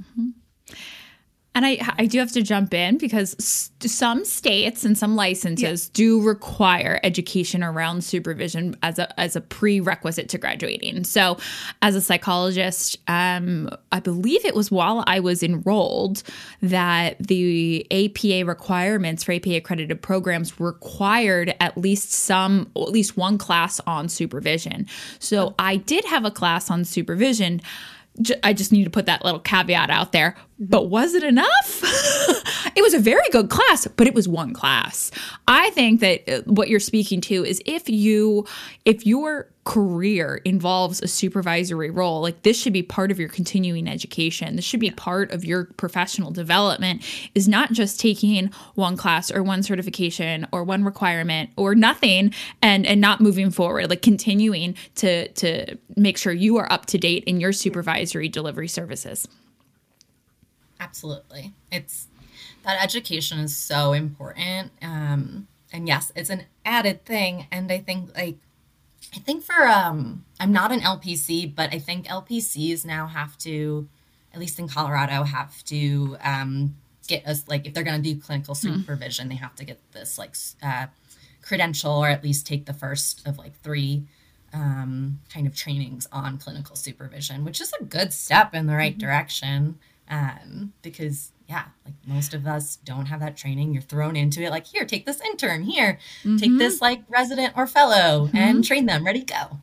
Mm-hmm. 0.00 0.28
And 1.54 1.64
I, 1.64 1.78
I 1.98 2.06
do 2.06 2.18
have 2.18 2.32
to 2.32 2.42
jump 2.42 2.74
in 2.74 2.98
because 2.98 3.70
some 3.80 4.24
states 4.24 4.84
and 4.84 4.98
some 4.98 5.14
licenses 5.14 5.86
yeah. 5.86 5.90
do 5.92 6.20
require 6.20 6.98
education 7.04 7.62
around 7.62 8.02
supervision 8.02 8.76
as 8.82 8.98
a, 8.98 9.20
as 9.20 9.36
a 9.36 9.40
prerequisite 9.40 10.28
to 10.30 10.38
graduating. 10.38 11.04
So, 11.04 11.38
as 11.80 11.94
a 11.94 12.00
psychologist, 12.00 12.98
um, 13.06 13.70
I 13.92 14.00
believe 14.00 14.44
it 14.44 14.56
was 14.56 14.72
while 14.72 15.04
I 15.06 15.20
was 15.20 15.44
enrolled 15.44 16.24
that 16.60 17.18
the 17.20 17.86
APA 17.92 18.46
requirements 18.46 19.22
for 19.22 19.32
APA 19.32 19.54
accredited 19.54 20.02
programs 20.02 20.58
required 20.58 21.54
at 21.60 21.78
least 21.78 22.10
some, 22.10 22.68
at 22.74 22.90
least 22.90 23.16
one 23.16 23.38
class 23.38 23.80
on 23.86 24.08
supervision. 24.08 24.88
So, 25.20 25.54
I 25.60 25.76
did 25.76 26.04
have 26.06 26.24
a 26.24 26.32
class 26.32 26.68
on 26.68 26.84
supervision. 26.84 27.62
I 28.44 28.52
just 28.52 28.70
need 28.70 28.84
to 28.84 28.90
put 28.90 29.06
that 29.06 29.24
little 29.24 29.40
caveat 29.40 29.90
out 29.90 30.12
there. 30.12 30.36
But 30.58 30.88
was 30.88 31.14
it 31.14 31.22
enough? 31.22 31.82
It 32.76 32.82
was 32.82 32.94
a 32.94 32.98
very 32.98 33.28
good 33.30 33.50
class, 33.50 33.86
but 33.86 34.06
it 34.06 34.14
was 34.14 34.26
one 34.26 34.52
class. 34.52 35.12
I 35.46 35.70
think 35.70 36.00
that 36.00 36.28
uh, 36.28 36.42
what 36.46 36.68
you're 36.68 36.80
speaking 36.80 37.20
to 37.22 37.44
is 37.44 37.62
if 37.66 37.88
you 37.88 38.46
if 38.84 39.06
your 39.06 39.48
career 39.64 40.42
involves 40.44 41.00
a 41.00 41.08
supervisory 41.08 41.90
role, 41.90 42.20
like 42.20 42.42
this 42.42 42.58
should 42.58 42.72
be 42.72 42.82
part 42.82 43.10
of 43.10 43.18
your 43.18 43.28
continuing 43.28 43.88
education. 43.88 44.56
This 44.56 44.64
should 44.64 44.80
be 44.80 44.90
part 44.90 45.30
of 45.30 45.44
your 45.44 45.66
professional 45.76 46.32
development 46.32 47.02
is 47.34 47.48
not 47.48 47.72
just 47.72 47.98
taking 47.98 48.50
one 48.74 48.96
class 48.96 49.30
or 49.30 49.42
one 49.42 49.62
certification 49.62 50.46
or 50.52 50.64
one 50.64 50.84
requirement 50.84 51.50
or 51.56 51.74
nothing 51.74 52.34
and 52.60 52.86
and 52.86 53.00
not 53.00 53.20
moving 53.20 53.50
forward, 53.50 53.88
like 53.88 54.02
continuing 54.02 54.74
to 54.96 55.28
to 55.28 55.78
make 55.96 56.18
sure 56.18 56.32
you 56.32 56.56
are 56.56 56.70
up 56.72 56.86
to 56.86 56.98
date 56.98 57.22
in 57.24 57.40
your 57.40 57.52
supervisory 57.52 58.28
delivery 58.28 58.68
services. 58.68 59.28
Absolutely. 60.80 61.52
It's 61.70 62.08
that 62.64 62.82
education 62.82 63.38
is 63.38 63.56
so 63.56 63.92
important. 63.92 64.72
Um, 64.82 65.48
and 65.72 65.88
yes, 65.88 66.12
it's 66.14 66.30
an 66.30 66.44
added 66.64 67.04
thing. 67.04 67.46
And 67.50 67.70
I 67.70 67.78
think 67.78 68.16
like 68.16 68.38
I 69.14 69.18
think 69.18 69.44
for 69.44 69.66
um 69.66 70.24
I'm 70.40 70.52
not 70.52 70.72
an 70.72 70.80
LPC, 70.80 71.54
but 71.54 71.72
I 71.72 71.78
think 71.78 72.06
LPCs 72.06 72.84
now 72.84 73.06
have 73.06 73.36
to, 73.38 73.88
at 74.32 74.40
least 74.40 74.58
in 74.58 74.68
Colorado, 74.68 75.22
have 75.24 75.62
to 75.64 76.16
um, 76.22 76.74
get 77.06 77.26
us 77.26 77.44
like 77.48 77.66
if 77.66 77.74
they're 77.74 77.84
going 77.84 78.02
to 78.02 78.14
do 78.14 78.20
clinical 78.20 78.54
hmm. 78.54 78.74
supervision, 78.78 79.26
mm. 79.26 79.30
they 79.30 79.36
have 79.36 79.54
to 79.56 79.64
get 79.64 79.80
this 79.92 80.18
like 80.18 80.34
uh, 80.62 80.86
credential 81.42 81.92
or 81.92 82.08
at 82.08 82.24
least 82.24 82.46
take 82.46 82.66
the 82.66 82.72
first 82.72 83.26
of 83.26 83.38
like 83.38 83.60
three 83.62 84.04
um, 84.52 85.20
kind 85.32 85.46
of 85.46 85.54
trainings 85.54 86.06
on 86.12 86.38
clinical 86.38 86.76
supervision, 86.76 87.44
which 87.44 87.60
is 87.60 87.72
a 87.80 87.84
good 87.84 88.12
step 88.12 88.54
in 88.54 88.66
the 88.66 88.74
right 88.74 88.92
mm-hmm. 88.92 89.06
direction 89.06 89.78
um, 90.08 90.72
because 90.82 91.32
yeah, 91.48 91.64
like 91.84 91.94
most 92.06 92.32
of 92.32 92.46
us 92.46 92.76
don't 92.76 93.06
have 93.06 93.20
that 93.20 93.36
training. 93.36 93.74
You're 93.74 93.82
thrown 93.82 94.16
into 94.16 94.42
it 94.42 94.50
like, 94.50 94.66
here, 94.66 94.86
take 94.86 95.04
this 95.04 95.20
intern, 95.20 95.62
here, 95.62 95.98
mm-hmm. 96.20 96.36
take 96.36 96.56
this 96.56 96.80
like 96.80 97.02
resident 97.08 97.52
or 97.54 97.66
fellow 97.66 98.26
mm-hmm. 98.26 98.36
and 98.36 98.64
train 98.64 98.86
them, 98.86 99.04
ready, 99.04 99.22
go. 99.22 99.60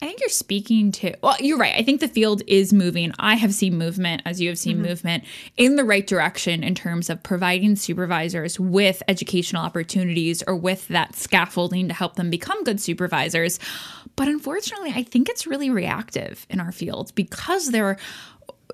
I 0.00 0.06
think 0.06 0.20
you're 0.20 0.30
speaking 0.30 0.90
to, 0.92 1.14
well, 1.22 1.36
you're 1.38 1.58
right. 1.58 1.74
I 1.76 1.82
think 1.82 2.00
the 2.00 2.08
field 2.08 2.42
is 2.46 2.72
moving. 2.72 3.12
I 3.18 3.34
have 3.34 3.52
seen 3.52 3.76
movement, 3.76 4.22
as 4.24 4.40
you 4.40 4.48
have 4.48 4.58
seen 4.58 4.78
mm-hmm. 4.78 4.86
movement, 4.86 5.24
in 5.58 5.76
the 5.76 5.84
right 5.84 6.06
direction 6.06 6.64
in 6.64 6.74
terms 6.74 7.10
of 7.10 7.22
providing 7.22 7.76
supervisors 7.76 8.58
with 8.58 9.02
educational 9.06 9.62
opportunities 9.62 10.42
or 10.46 10.56
with 10.56 10.88
that 10.88 11.14
scaffolding 11.14 11.88
to 11.88 11.94
help 11.94 12.16
them 12.16 12.30
become 12.30 12.64
good 12.64 12.80
supervisors. 12.80 13.58
But 14.16 14.28
unfortunately, 14.28 14.92
I 14.94 15.02
think 15.02 15.28
it's 15.28 15.46
really 15.46 15.68
reactive 15.68 16.46
in 16.48 16.58
our 16.58 16.72
field 16.72 17.14
because 17.14 17.70
there 17.70 17.98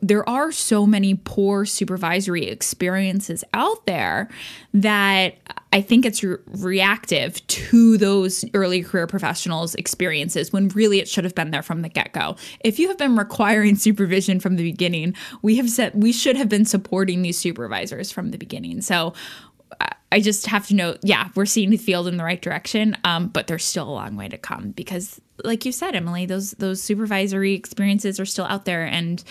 there 0.03 0.29
are 0.29 0.51
so 0.53 0.87
many 0.87 1.15
poor 1.15 1.65
supervisory 1.65 2.47
experiences 2.47 3.45
out 3.55 3.87
there 3.87 4.29
that 4.73 5.37
I 5.73 5.81
think 5.81 6.05
it's 6.05 6.23
re- 6.23 6.37
reactive 6.47 7.45
to 7.47 7.97
those 7.97 8.45
early 8.55 8.83
career 8.83 9.07
professionals' 9.07 9.75
experiences 9.75 10.53
when 10.53 10.69
really 10.69 10.99
it 11.01 11.09
should 11.09 11.25
have 11.25 11.35
been 11.35 11.51
there 11.51 11.63
from 11.63 11.83
the 11.83 11.89
get 11.89 12.13
go. 12.13 12.37
If 12.61 12.79
you 12.79 12.89
have 12.89 12.99
been 12.99 13.17
requiring 13.17 13.77
supervision 13.77 14.41
from 14.41 14.57
the 14.57 14.63
beginning, 14.63 15.15
we 15.43 15.57
have 15.57 15.71
said 15.71 15.93
we 15.95 16.13
should 16.13 16.37
have 16.37 16.49
been 16.49 16.65
supporting 16.65 17.23
these 17.23 17.39
supervisors 17.39 18.11
from 18.11 18.31
the 18.31 18.39
beginning. 18.39 18.83
So 18.83 19.15
I 20.15 20.21
just 20.21 20.47
have 20.47 20.69
to 20.69 20.77
note, 20.77 21.01
yeah, 21.03 21.31
we're 21.35 21.45
seeing 21.45 21.71
the 21.71 21.77
field 21.77 22.07
in 22.07 22.19
the 22.19 22.25
right 22.25 22.41
direction, 22.41 22.97
um, 23.03 23.29
but 23.29 23.49
there's 23.49 23.65
still 23.65 23.89
a 23.89 23.91
long 23.91 24.17
way 24.17 24.29
to 24.29 24.39
come 24.39 24.71
because, 24.71 25.21
like 25.43 25.65
you 25.65 25.73
said, 25.73 25.97
Emily, 25.97 26.25
those 26.25 26.53
those 26.53 26.81
supervisory 26.81 27.55
experiences 27.55 28.21
are 28.21 28.27
still 28.27 28.45
out 28.45 28.65
there, 28.65 28.85
and 28.85 29.25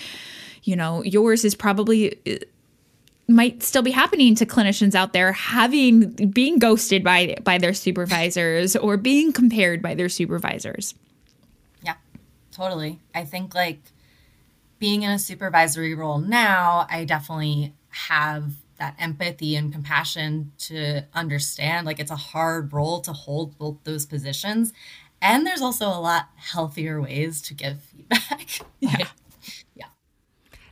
you 0.63 0.75
know, 0.75 1.03
yours 1.03 1.43
is 1.45 1.55
probably 1.55 2.17
uh, 2.27 2.37
might 3.27 3.63
still 3.63 3.81
be 3.81 3.91
happening 3.91 4.35
to 4.35 4.45
clinicians 4.45 4.95
out 4.95 5.13
there 5.13 5.31
having 5.31 6.11
being 6.31 6.59
ghosted 6.59 7.03
by 7.03 7.37
by 7.43 7.57
their 7.57 7.73
supervisors 7.73 8.75
or 8.75 8.97
being 8.97 9.31
compared 9.31 9.81
by 9.81 9.95
their 9.95 10.09
supervisors. 10.09 10.95
Yeah. 11.83 11.95
Totally. 12.51 12.99
I 13.15 13.25
think 13.25 13.55
like 13.55 13.81
being 14.79 15.03
in 15.03 15.11
a 15.11 15.19
supervisory 15.19 15.95
role 15.95 16.19
now, 16.19 16.85
I 16.89 17.05
definitely 17.05 17.73
have 17.89 18.53
that 18.79 18.95
empathy 18.99 19.55
and 19.55 19.71
compassion 19.71 20.51
to 20.57 21.03
understand 21.13 21.85
like 21.85 21.99
it's 21.99 22.11
a 22.11 22.15
hard 22.15 22.73
role 22.73 22.99
to 23.01 23.13
hold 23.13 23.57
both 23.57 23.77
those 23.83 24.05
positions 24.05 24.73
and 25.21 25.47
there's 25.47 25.61
also 25.61 25.87
a 25.87 26.01
lot 26.01 26.27
healthier 26.35 27.01
ways 27.01 27.41
to 27.43 27.53
give 27.53 27.79
feedback. 27.81 28.59
Yeah. 28.81 29.07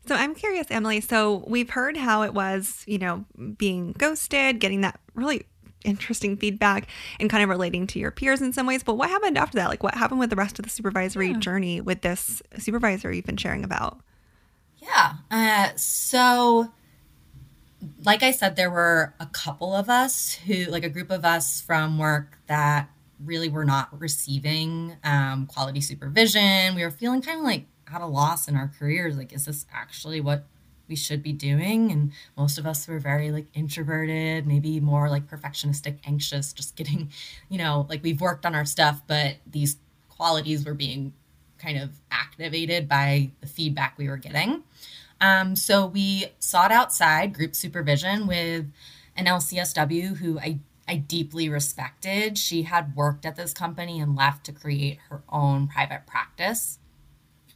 So 0.06 0.16
I'm 0.16 0.36
curious, 0.36 0.68
Emily. 0.70 1.02
So 1.02 1.44
we've 1.48 1.70
heard 1.70 1.96
how 1.96 2.24
it 2.24 2.34
was, 2.34 2.84
you 2.88 2.98
know, 2.98 3.26
being 3.58 3.94
ghosted, 3.94 4.60
getting 4.60 4.82
that 4.82 5.00
really 5.14 5.46
interesting 5.84 6.38
feedback 6.38 6.88
and 7.20 7.30
kind 7.30 7.44
of 7.44 7.50
relating 7.50 7.88
to 7.88 8.00
your 8.00 8.12
peers 8.12 8.42
in 8.42 8.54
some 8.54 8.68
ways. 8.68 8.84
But 8.84 8.96
what 8.96 9.10
happened 9.10 9.38
after 9.38 9.58
that? 9.58 9.70
Like 9.70 9.84
what 9.84 9.96
happened 9.96 10.20
with 10.20 10.30
the 10.30 10.36
rest 10.36 10.60
of 10.60 10.64
the 10.64 10.70
supervisory 10.70 11.30
yeah. 11.30 11.40
journey 11.40 11.82
with 11.82 12.02
this 12.02 12.42
supervisor 12.58 13.12
you've 13.12 13.26
been 13.26 13.38
sharing 13.38 13.64
about? 13.64 14.00
Yeah. 14.78 15.14
Uh, 15.30 15.70
so 15.76 16.72
like 18.04 18.24
I 18.24 18.32
said, 18.32 18.56
there 18.56 18.70
were 18.72 19.14
a 19.20 19.26
couple 19.28 19.76
of 19.76 19.90
us 19.90 20.34
who, 20.34 20.66
like 20.66 20.84
a 20.84 20.90
group 20.90 21.12
of 21.12 21.26
us 21.26 21.62
from 21.62 21.98
work 21.98 22.38
that 22.48 22.90
really 23.24 23.50
were 23.50 23.66
not 23.66 24.00
receiving 24.00 24.98
um, 25.04 25.46
quality 25.46 25.82
supervision. 25.82 26.76
We 26.76 26.84
were 26.84 26.92
feeling 26.92 27.22
kind 27.22 27.40
of 27.40 27.46
like 27.46 27.66
at 27.94 28.02
a 28.02 28.06
loss 28.06 28.48
in 28.48 28.56
our 28.56 28.72
careers 28.80 29.18
like 29.18 29.34
is 29.34 29.46
this 29.46 29.66
actually 29.74 30.22
what 30.22 30.46
we 30.88 30.96
should 30.96 31.24
be 31.24 31.32
doing 31.32 31.92
and 31.92 32.12
most 32.38 32.58
of 32.58 32.66
us 32.66 32.88
were 32.88 33.00
very 33.00 33.32
like 33.32 33.48
introverted 33.54 34.46
maybe 34.46 34.80
more 34.80 35.10
like 35.10 35.28
perfectionistic 35.28 35.98
anxious 36.06 36.52
just 36.52 36.76
getting 36.76 37.10
you 37.50 37.58
know 37.58 37.86
like 37.90 38.04
we've 38.04 38.22
worked 38.22 38.46
on 38.46 38.56
our 38.56 38.66
stuff 38.66 39.02
but 39.08 39.38
these 39.50 39.78
qualities 40.10 40.66
were 40.66 40.74
being 40.74 41.14
kind 41.58 41.78
of 41.78 41.92
activated 42.12 42.90
by 42.90 43.30
the 43.40 43.48
feedback 43.48 43.98
we 43.98 44.08
were 44.08 44.18
getting 44.18 44.64
um, 45.22 45.56
so 45.56 45.86
we 45.86 46.26
sought 46.40 46.72
outside 46.72 47.34
group 47.34 47.56
supervision 47.56 48.28
with 48.28 48.66
an 49.16 49.26
lcsw 49.26 50.18
who 50.18 50.40
i 50.40 50.60
I 50.92 50.98
deeply 50.98 51.48
respected. 51.48 52.38
She 52.38 52.64
had 52.64 52.98
worked 52.98 53.26
at 53.26 53.38
this 53.38 53.54
company 53.54 54.02
and 54.02 54.14
left 54.14 54.46
to 54.48 54.52
create 54.52 55.00
her 55.10 55.22
own 55.30 55.70
private 55.70 56.06
practice. 56.06 56.80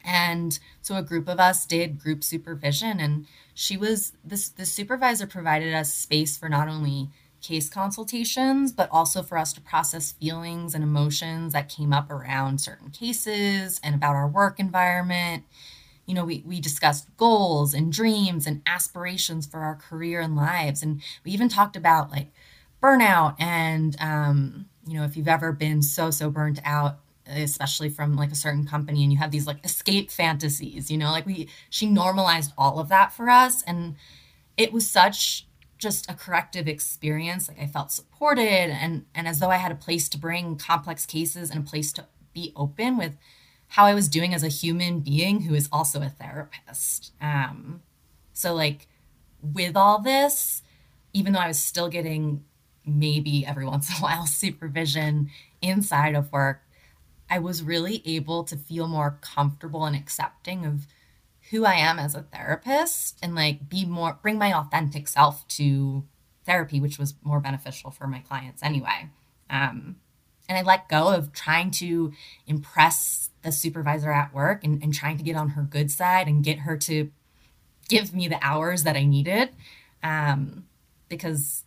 And 0.06 0.58
so 0.82 0.96
a 0.96 1.02
group 1.02 1.28
of 1.28 1.40
us 1.40 1.66
did 1.66 2.00
group 2.00 2.24
supervision 2.24 3.00
and 3.00 3.26
she 3.56 3.76
was 3.76 4.14
this 4.24 4.50
the 4.50 4.66
supervisor 4.66 5.26
provided 5.26 5.74
us 5.74 5.94
space 5.94 6.38
for 6.38 6.48
not 6.48 6.68
only 6.68 7.10
case 7.42 7.70
consultations 7.70 8.72
but 8.72 8.90
also 8.92 9.24
for 9.24 9.38
us 9.38 9.54
to 9.54 9.62
process 9.62 10.12
feelings 10.12 10.76
and 10.76 10.84
emotions 10.84 11.54
that 11.54 11.70
came 11.70 11.92
up 11.92 12.12
around 12.12 12.62
certain 12.62 12.90
cases 12.92 13.80
and 13.84 13.96
about 13.96 14.16
our 14.16 14.28
work 14.28 14.60
environment. 14.60 15.44
You 16.06 16.14
know, 16.14 16.26
we, 16.26 16.44
we 16.46 16.60
discussed 16.60 17.08
goals 17.18 17.74
and 17.74 17.92
dreams 17.92 18.46
and 18.46 18.62
aspirations 18.68 19.48
for 19.48 19.62
our 19.62 19.76
career 19.76 20.22
and 20.22 20.36
lives. 20.36 20.84
And 20.84 21.02
we 21.24 21.32
even 21.32 21.50
talked 21.50 21.76
about 21.76 22.12
like 22.12 22.32
burnout 22.82 23.36
and, 23.40 23.96
um, 24.00 24.68
you 24.88 24.96
know, 25.00 25.04
if 25.04 25.18
you've 25.18 25.28
ever 25.28 25.52
been 25.52 25.82
so, 25.82 26.12
so 26.12 26.30
burnt 26.30 26.60
out 26.64 27.00
especially 27.28 27.90
from 27.90 28.16
like 28.16 28.32
a 28.32 28.36
certain 28.36 28.66
company 28.66 29.04
and 29.04 29.12
you 29.12 29.18
have 29.18 29.32
these 29.32 29.48
like 29.48 29.64
escape 29.66 30.12
fantasies 30.12 30.92
you 30.92 30.98
know 30.98 31.12
like 31.12 31.26
we 31.26 31.48
she 31.70 31.86
normalized 31.86 32.52
all 32.58 32.80
of 32.80 32.90
that 32.90 33.12
for 33.12 33.30
us 33.30 33.64
and 33.64 33.96
it 34.58 34.72
was 34.72 34.90
such 34.90 35.48
just 35.78 36.10
a 36.10 36.14
corrective 36.14 36.68
experience 36.68 37.48
like 37.48 37.60
i 37.60 37.66
felt 37.66 37.92
supported 37.92 38.70
and 38.70 39.06
and 39.14 39.28
as 39.28 39.40
though 39.40 39.50
i 39.50 39.58
had 39.58 39.72
a 39.72 39.76
place 39.76 40.08
to 40.08 40.18
bring 40.18 40.56
complex 40.56 41.06
cases 41.06 41.50
and 41.50 41.60
a 41.60 41.70
place 41.70 41.92
to 41.92 42.06
be 42.34 42.52
open 42.56 42.98
with 42.98 43.18
how 43.70 43.86
i 43.86 43.94
was 43.94 44.08
doing 44.08 44.34
as 44.34 44.44
a 44.44 44.48
human 44.48 45.00
being 45.00 45.42
who 45.42 45.54
is 45.54 45.68
also 45.72 46.02
a 46.02 46.10
therapist. 46.10 47.12
Um 47.20 47.82
so 48.34 48.54
like 48.54 48.88
with 49.42 49.76
all 49.76 50.00
this 50.00 50.62
even 51.14 51.34
though 51.34 51.40
i 51.40 51.48
was 51.48 51.60
still 51.60 51.90
getting 51.90 52.44
maybe 52.86 53.46
every 53.46 53.66
once 53.74 53.90
in 53.90 53.96
a 53.96 54.00
while 54.00 54.26
supervision 54.26 55.30
inside 55.62 56.16
of 56.16 56.32
work 56.32 56.62
I 57.30 57.40
was 57.40 57.64
really 57.64 58.02
able 58.06 58.44
to 58.46 58.56
feel 58.56 58.88
more 58.88 59.18
comfortable 59.22 59.86
and 59.86 59.96
accepting 59.96 60.66
of 60.66 60.88
who 61.52 61.66
I 61.66 61.76
am 61.76 62.00
as 62.00 62.16
a 62.16 62.24
therapist 62.24 63.20
and 63.22 63.36
like 63.36 63.70
be 63.70 63.86
more 63.86 64.18
bring 64.22 64.38
my 64.38 64.54
authentic 64.54 65.08
self 65.08 65.48
to 65.50 66.04
therapy, 66.46 66.80
which 66.80 66.98
was 66.98 67.16
more 67.24 67.40
beneficial 67.40 67.92
for 67.92 68.08
my 68.08 68.20
clients 68.20 68.64
anyway. 68.64 69.10
Um, 69.50 69.98
and 70.48 70.58
I 70.58 70.62
let 70.62 70.90
go 70.90 71.10
of 71.10 71.34
trying 71.34 71.72
to 71.72 72.14
impress 72.46 73.32
the 73.42 73.52
supervisor 73.52 74.12
at 74.12 74.34
work 74.34 74.64
and, 74.64 74.82
and 74.82 74.94
trying 74.94 75.18
to 75.18 75.24
get 75.24 75.36
on 75.36 75.50
her 75.50 75.64
good 75.64 75.90
side 75.92 76.28
and 76.28 76.44
get 76.44 76.60
her 76.60 76.78
to 76.78 77.12
give 77.90 78.14
me 78.14 78.28
the 78.28 78.44
hours 78.44 78.84
that 78.84 78.96
I 78.96 79.06
needed. 79.06 79.50
Um, 80.04 80.66
because 81.10 81.64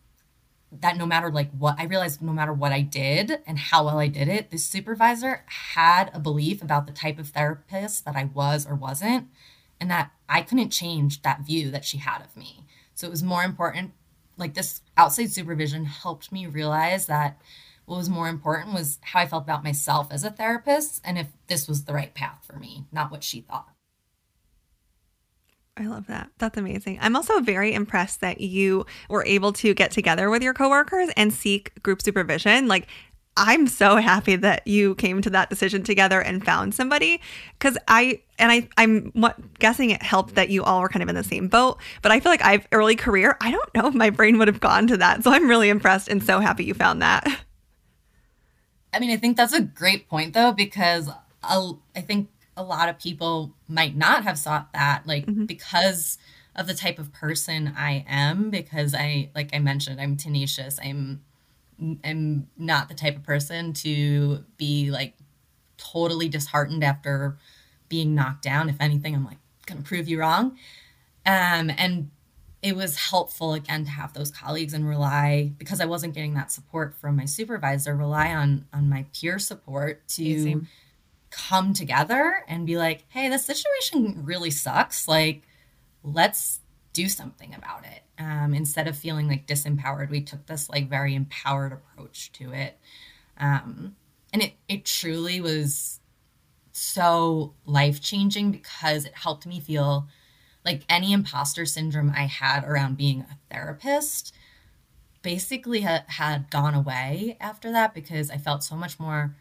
that 0.71 0.97
no 0.97 1.07
matter 1.07 1.31
like 1.31 1.51
what 1.53 1.77
I 1.79 1.85
realized 1.85 2.21
no 2.21 2.33
matter 2.33 2.53
what 2.53 2.73
I 2.73 2.83
did 2.83 3.39
and 3.47 3.59
how 3.59 3.85
well 3.85 3.99
I 3.99 4.09
did 4.09 4.29
it, 4.29 4.51
this 4.51 4.65
supervisor 4.65 5.45
had 5.47 6.11
a 6.13 6.21
belief 6.21 6.63
about 6.63 6.87
the 6.87 6.93
type 6.93 7.19
of 7.19 7.29
therapist 7.29 8.05
that 8.05 8.17
I 8.17 8.25
was 8.25 8.67
or 8.67 8.75
wasn't, 8.75 9.29
and 9.81 9.91
that 9.91 10.11
I 10.29 10.43
couldn't 10.43 10.71
change 10.71 11.23
that 11.23 11.41
view 11.41 11.71
that 11.71 11.85
she 11.85 11.99
had 11.99 12.21
of 12.21 12.37
me. 12.37 12.65
So 12.95 13.07
it 13.07 13.11
was 13.11 13.23
more 13.23 13.45
important 13.45 13.93
like 14.37 14.55
this 14.55 14.83
outside 14.97 15.33
supervision 15.33 15.85
helped 15.85 16.31
me 16.31 16.47
realize 16.47 17.07
that 17.07 17.41
what 17.87 17.97
was 17.97 18.09
more 18.09 18.29
important 18.29 18.75
was 18.75 18.99
how 19.03 19.21
I 19.21 19.27
felt 19.27 19.45
about 19.45 19.65
myself 19.65 20.09
as 20.11 20.23
a 20.23 20.31
therapist 20.31 21.01
and 21.05 21.19
if 21.19 21.29
this 21.49 21.67
was 21.67 21.85
the 21.85 21.95
right 21.95 22.15
path 22.15 22.45
for 22.47 22.57
me, 22.59 22.85
not 22.93 23.11
what 23.11 23.25
she 23.25 23.41
thought. 23.41 23.69
I 25.81 25.87
love 25.87 26.09
that. 26.09 26.31
That's 26.39 26.59
amazing. 26.59 26.99
I'm 27.01 27.15
also 27.15 27.39
very 27.39 27.73
impressed 27.73 28.21
that 28.21 28.41
you 28.41 28.85
were 29.09 29.25
able 29.25 29.53
to 29.55 29.75
get 29.75 29.93
together 29.93 30.29
with 30.29 30.43
your 30.43 30.53
coworkers 30.53 31.11
and 31.17 31.33
seek 31.33 31.81
group 31.85 32.03
supervision. 32.03 32.67
Like, 32.67 32.89
I'm 33.37 33.69
so 33.69 33.97
happy 33.97 34.35
that 34.35 34.67
you 34.67 34.97
came 34.97 35.23
to 35.23 35.31
that 35.31 35.49
decision 35.49 35.85
together 35.85 36.21
and 36.21 36.45
found 36.45 36.75
somebody 36.75 37.21
because 37.57 37.79
I 37.87 38.23
and 38.41 38.51
I 38.51 38.69
I'm 38.77 39.13
what, 39.15 39.37
guessing 39.61 39.91
it 39.91 40.03
helped 40.03 40.35
that 40.35 40.51
you 40.51 40.65
all 40.65 40.81
were 40.81 40.89
kind 40.89 41.05
of 41.05 41.09
in 41.09 41.15
the 41.15 41.23
same 41.23 41.47
boat. 41.47 41.79
But 42.03 42.11
I 42.11 42.19
feel 42.19 42.33
like 42.33 42.45
I've 42.45 42.67
early 42.73 42.97
career. 42.97 43.37
I 43.41 43.53
don't 43.53 43.75
know 43.77 43.87
if 43.87 43.95
my 43.95 44.11
brain 44.11 44.39
would 44.39 44.49
have 44.49 44.59
gone 44.59 44.89
to 44.89 44.97
that. 44.97 45.23
So 45.23 45.31
I'm 45.31 45.49
really 45.49 45.69
impressed 45.69 46.09
and 46.09 46.21
so 46.21 46.41
happy 46.41 46.65
you 46.65 46.75
found 46.75 47.01
that. 47.03 47.25
I 48.93 48.99
mean, 48.99 49.13
I 49.13 49.17
think 49.17 49.37
that's 49.37 49.53
a 49.53 49.63
great 49.63 50.09
point 50.09 50.35
though 50.35 50.51
because 50.51 51.09
I 51.45 52.01
think 52.01 52.31
a 52.59 52.63
lot 52.63 52.89
of 52.89 52.99
people 52.99 53.55
might 53.69 53.97
not 53.97 54.25
have 54.25 54.37
sought 54.37 54.73
that 54.73 55.07
like 55.07 55.25
mm-hmm. 55.25 55.45
because 55.47 56.19
of 56.57 56.67
the 56.67 56.75
type 56.75 56.99
of 56.99 57.13
person 57.13 57.73
I 57.77 58.05
am 58.09 58.51
because 58.51 58.95
I 58.95 59.31
like 59.35 59.51
I 59.55 59.61
mentioned 59.61 60.01
I'm 60.01 60.17
tenacious. 60.17 60.79
I'm 60.83 61.23
I'm 62.05 62.49
not 62.59 62.89
the 62.89 62.95
type 62.95 63.17
of 63.17 63.23
person 63.23 63.73
to 63.75 64.45
be 64.57 64.91
like 64.91 65.15
totally 65.77 66.29
disheartened 66.29 66.83
after 66.83 67.39
being 67.89 68.17
knocked 68.17 68.43
down. 68.43 68.69
If 68.69 68.81
anything 68.81 69.15
I'm 69.15 69.25
like 69.25 69.39
going 69.67 69.81
to 69.81 69.87
prove 69.87 70.09
you 70.09 70.19
wrong. 70.19 70.59
Um 71.25 71.71
and 71.71 72.11
it 72.61 72.75
was 72.75 72.97
helpful 72.97 73.55
again 73.55 73.85
to 73.85 73.91
have 73.93 74.15
those 74.15 74.33
colleagues 74.33 74.75
and 74.75 74.89
rely 74.89 75.53
because 75.59 75.81
I 75.81 75.85
wasn't 75.85 76.15
getting 76.15 76.35
that 76.35 76.51
support 76.51 76.97
from 76.97 77.15
my 77.15 77.25
supervisor 77.25 77.95
rely 77.95 78.35
on 78.35 78.67
on 78.73 78.89
my 78.89 79.07
peer 79.15 79.39
support 79.39 80.07
to 80.09 80.67
come 81.31 81.73
together 81.73 82.45
and 82.49 82.67
be 82.67 82.77
like, 82.77 83.05
hey, 83.09 83.29
this 83.29 83.45
situation 83.45 84.25
really 84.25 84.51
sucks. 84.51 85.09
Like, 85.09 85.43
let's 86.03 86.61
do 86.93 87.09
something 87.09 87.55
about 87.55 87.85
it. 87.85 88.03
Um, 88.19 88.55
instead 88.55 88.89
of 88.89 88.97
feeling 88.97 89.29
like 89.29 89.47
disempowered, 89.47 90.11
we 90.11 90.21
took 90.21 90.47
this 90.47 90.69
like 90.69 90.89
very 90.89 91.15
empowered 91.15 91.73
approach 91.73 92.33
to 92.33 92.53
it. 92.53 92.79
Um, 93.39 93.97
and 94.33 94.43
it, 94.43 94.55
it 94.69 94.85
truly 94.85 95.41
was 95.41 96.01
so 96.73 97.55
life 97.65 98.01
changing 98.01 98.51
because 98.51 99.05
it 99.05 99.15
helped 99.15 99.47
me 99.47 99.61
feel 99.61 100.09
like 100.65 100.83
any 100.89 101.13
imposter 101.13 101.65
syndrome 101.67 102.13
I 102.15 102.27
had 102.27 102.65
around 102.65 102.97
being 102.97 103.21
a 103.21 103.39
therapist 103.53 104.35
basically 105.23 105.83
ha- 105.83 106.05
had 106.07 106.51
gone 106.51 106.75
away 106.75 107.37
after 107.41 107.73
that 107.73 107.95
because 107.95 108.31
I 108.31 108.39
felt 108.39 108.63
so 108.63 108.77
much 108.77 108.99
more 109.01 109.35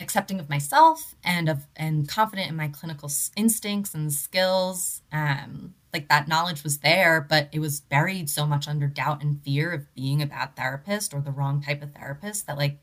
accepting 0.00 0.40
of 0.40 0.48
myself 0.48 1.14
and 1.22 1.48
of 1.48 1.66
and 1.76 2.08
confident 2.08 2.48
in 2.48 2.56
my 2.56 2.68
clinical 2.68 3.10
instincts 3.36 3.94
and 3.94 4.12
skills 4.12 5.02
um 5.12 5.74
like 5.92 6.08
that 6.08 6.26
knowledge 6.26 6.64
was 6.64 6.78
there 6.78 7.20
but 7.20 7.48
it 7.52 7.60
was 7.60 7.80
buried 7.80 8.28
so 8.28 8.44
much 8.44 8.66
under 8.66 8.88
doubt 8.88 9.22
and 9.22 9.42
fear 9.42 9.70
of 9.72 9.94
being 9.94 10.20
a 10.20 10.26
bad 10.26 10.54
therapist 10.56 11.14
or 11.14 11.20
the 11.20 11.30
wrong 11.30 11.62
type 11.62 11.80
of 11.80 11.92
therapist 11.92 12.46
that 12.46 12.58
like 12.58 12.80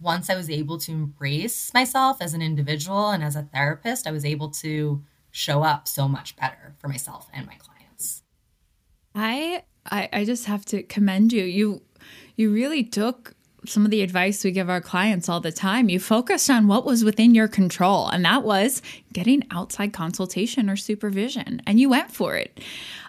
once 0.00 0.30
i 0.30 0.36
was 0.36 0.48
able 0.48 0.78
to 0.78 0.92
embrace 0.92 1.74
myself 1.74 2.18
as 2.20 2.34
an 2.34 2.42
individual 2.42 3.10
and 3.10 3.24
as 3.24 3.34
a 3.34 3.42
therapist 3.42 4.06
i 4.06 4.12
was 4.12 4.24
able 4.24 4.48
to 4.48 5.02
show 5.32 5.62
up 5.62 5.88
so 5.88 6.06
much 6.06 6.36
better 6.36 6.76
for 6.78 6.86
myself 6.86 7.28
and 7.32 7.46
my 7.46 7.56
clients. 7.56 8.22
I 9.14 9.64
i, 9.86 10.08
I 10.12 10.24
just 10.24 10.44
have 10.44 10.64
to 10.66 10.84
commend 10.84 11.32
you. 11.32 11.42
You 11.42 11.82
you 12.36 12.52
really 12.52 12.84
took 12.84 13.34
some 13.64 13.84
of 13.84 13.90
the 13.90 14.02
advice 14.02 14.44
we 14.44 14.50
give 14.50 14.68
our 14.68 14.80
clients 14.80 15.28
all 15.28 15.40
the 15.40 15.52
time. 15.52 15.88
You 15.88 16.00
focused 16.00 16.50
on 16.50 16.66
what 16.66 16.84
was 16.84 17.04
within 17.04 17.34
your 17.34 17.48
control, 17.48 18.08
and 18.08 18.24
that 18.24 18.42
was 18.42 18.82
getting 19.12 19.44
outside 19.50 19.92
consultation 19.92 20.68
or 20.68 20.76
supervision, 20.76 21.62
and 21.66 21.78
you 21.78 21.88
went 21.88 22.10
for 22.12 22.36
it. 22.36 22.60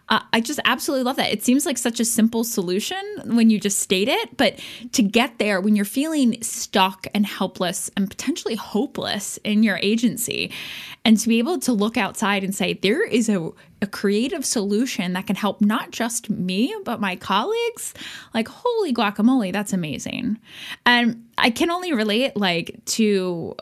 I 0.10 0.42
just 0.42 0.60
absolutely 0.66 1.06
love 1.06 1.16
that. 1.16 1.32
It 1.32 1.44
seems 1.44 1.66
like 1.66 1.78
such 1.78 2.00
a 2.00 2.06
simple 2.06 2.44
solution 2.44 3.02
when 3.26 3.50
you 3.50 3.60
just 3.60 3.80
state 3.80 4.08
it, 4.08 4.38
but 4.38 4.60
to 4.92 5.02
get 5.02 5.40
there 5.40 5.60
when 5.60 5.76
you're 5.76 5.86
feeling 5.86 6.40
stuck 6.44 7.08
and 7.16 7.26
helpless 7.26 7.90
and 7.98 8.10
potentially 8.10 8.54
hopeless 8.54 9.40
in 9.44 9.64
your 9.64 9.78
agency, 9.78 10.52
and 11.04 11.18
to 11.20 11.28
be 11.28 11.40
able 11.40 11.58
to 11.60 11.74
look 11.74 11.98
outside 11.98 12.44
and 12.44 12.54
say, 12.54 12.74
there 12.74 13.04
is 13.04 13.28
a, 13.28 13.50
a 13.82 13.88
creative 13.88 14.46
solution 14.46 15.14
that 15.14 15.26
can 15.26 15.36
help 15.36 15.62
not 15.62 15.92
just 15.92 16.30
me, 16.30 16.76
but 16.84 17.02
my 17.02 17.16
colleagues, 17.16 17.94
like, 18.34 18.48
holy 18.48 18.94
guacamole, 18.94 19.52
that's 19.52 19.74
amazing. 19.74 20.38
And 20.86 21.28
I 21.38 21.50
can 21.50 21.72
only 21.72 21.92
relate, 21.92 22.38
like, 22.38 22.80
to 22.86 23.56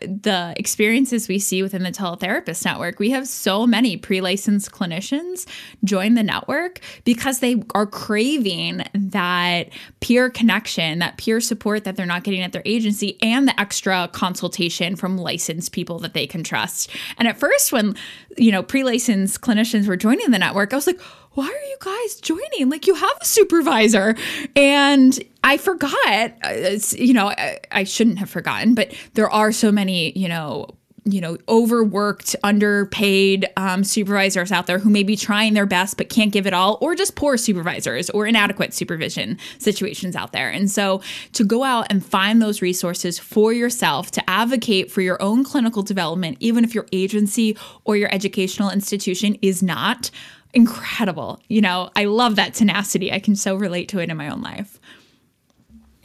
the 0.00 0.54
experiences 0.56 1.28
we 1.28 1.38
see 1.38 1.62
within 1.62 1.82
the 1.82 1.90
teletherapist 1.90 2.64
network, 2.64 2.98
we 2.98 3.10
have 3.10 3.26
so 3.28 3.66
many 3.66 3.96
pre 3.96 4.20
licensed 4.20 4.70
clinicians 4.70 5.46
join 5.84 6.14
the 6.14 6.22
network 6.22 6.80
because 7.04 7.40
they 7.40 7.62
are 7.74 7.86
craving 7.86 8.82
that 9.14 9.70
peer 10.00 10.28
connection, 10.28 10.98
that 10.98 11.16
peer 11.16 11.40
support 11.40 11.84
that 11.84 11.96
they're 11.96 12.04
not 12.04 12.24
getting 12.24 12.42
at 12.42 12.52
their 12.52 12.62
agency, 12.66 13.16
and 13.22 13.48
the 13.48 13.58
extra 13.58 14.08
consultation 14.12 14.94
from 14.94 15.16
licensed 15.16 15.72
people 15.72 15.98
that 16.00 16.12
they 16.12 16.26
can 16.26 16.44
trust. 16.44 16.90
And 17.16 17.26
at 17.26 17.38
first, 17.38 17.72
when 17.72 17.96
you 18.36 18.52
know 18.52 18.62
pre 18.62 18.84
licensed 18.84 19.40
clinicians 19.40 19.88
were 19.88 19.96
joining 19.96 20.30
the 20.30 20.38
network, 20.38 20.72
I 20.72 20.76
was 20.76 20.86
like, 20.86 21.00
why 21.34 21.46
are 21.46 21.48
you 21.48 21.76
guys 21.80 22.16
joining? 22.16 22.70
Like, 22.70 22.86
you 22.86 22.94
have 22.94 23.16
a 23.20 23.24
supervisor. 23.24 24.14
And 24.54 25.18
I 25.42 25.56
forgot, 25.56 25.94
uh, 25.94 26.50
it's, 26.50 26.92
you 26.94 27.12
know, 27.12 27.28
I, 27.28 27.58
I 27.70 27.84
shouldn't 27.84 28.18
have 28.18 28.30
forgotten, 28.30 28.74
but 28.74 28.94
there 29.14 29.30
are 29.30 29.52
so 29.52 29.72
many, 29.72 30.16
you 30.16 30.28
know, 30.28 30.68
you 31.04 31.20
know, 31.20 31.36
overworked, 31.48 32.34
underpaid 32.42 33.46
um, 33.56 33.84
supervisors 33.84 34.50
out 34.50 34.66
there 34.66 34.78
who 34.78 34.88
may 34.88 35.02
be 35.02 35.16
trying 35.16 35.52
their 35.52 35.66
best 35.66 35.96
but 35.96 36.08
can't 36.08 36.32
give 36.32 36.46
it 36.46 36.54
all, 36.54 36.78
or 36.80 36.94
just 36.94 37.14
poor 37.14 37.36
supervisors 37.36 38.08
or 38.10 38.26
inadequate 38.26 38.72
supervision 38.72 39.38
situations 39.58 40.16
out 40.16 40.32
there. 40.32 40.48
And 40.48 40.70
so 40.70 41.02
to 41.34 41.44
go 41.44 41.62
out 41.62 41.86
and 41.90 42.04
find 42.04 42.40
those 42.40 42.62
resources 42.62 43.18
for 43.18 43.52
yourself, 43.52 44.10
to 44.12 44.30
advocate 44.30 44.90
for 44.90 45.02
your 45.02 45.20
own 45.22 45.44
clinical 45.44 45.82
development, 45.82 46.38
even 46.40 46.64
if 46.64 46.74
your 46.74 46.86
agency 46.92 47.56
or 47.84 47.96
your 47.96 48.12
educational 48.12 48.70
institution 48.70 49.36
is 49.42 49.62
not, 49.62 50.10
incredible. 50.54 51.40
You 51.48 51.60
know, 51.60 51.90
I 51.96 52.04
love 52.04 52.36
that 52.36 52.54
tenacity. 52.54 53.12
I 53.12 53.18
can 53.18 53.36
so 53.36 53.56
relate 53.56 53.88
to 53.88 53.98
it 53.98 54.08
in 54.08 54.16
my 54.16 54.28
own 54.28 54.40
life. 54.40 54.78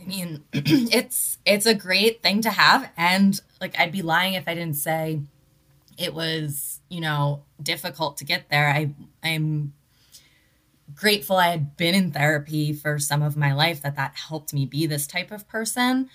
I 0.09 0.15
mean, 0.15 0.43
it's 0.53 1.37
it's 1.45 1.65
a 1.67 1.75
great 1.75 2.23
thing 2.23 2.41
to 2.41 2.49
have. 2.49 2.89
And 2.97 3.39
like 3.61 3.79
I'd 3.79 3.91
be 3.91 4.01
lying 4.01 4.33
if 4.33 4.47
I 4.47 4.55
didn't 4.55 4.77
say 4.77 5.21
it 5.97 6.13
was, 6.13 6.79
you 6.89 7.01
know, 7.01 7.43
difficult 7.61 8.17
to 8.17 8.25
get 8.25 8.49
there. 8.49 8.69
I 8.69 8.91
I'm 9.23 9.73
grateful 10.95 11.37
I 11.37 11.49
had 11.49 11.77
been 11.77 11.93
in 11.93 12.11
therapy 12.11 12.73
for 12.73 12.97
some 12.97 13.21
of 13.21 13.37
my 13.37 13.53
life 13.53 13.83
that 13.83 13.95
that 13.97 14.15
helped 14.15 14.53
me 14.53 14.65
be 14.65 14.87
this 14.87 15.05
type 15.05 15.31
of 15.31 15.47
person. 15.47 16.09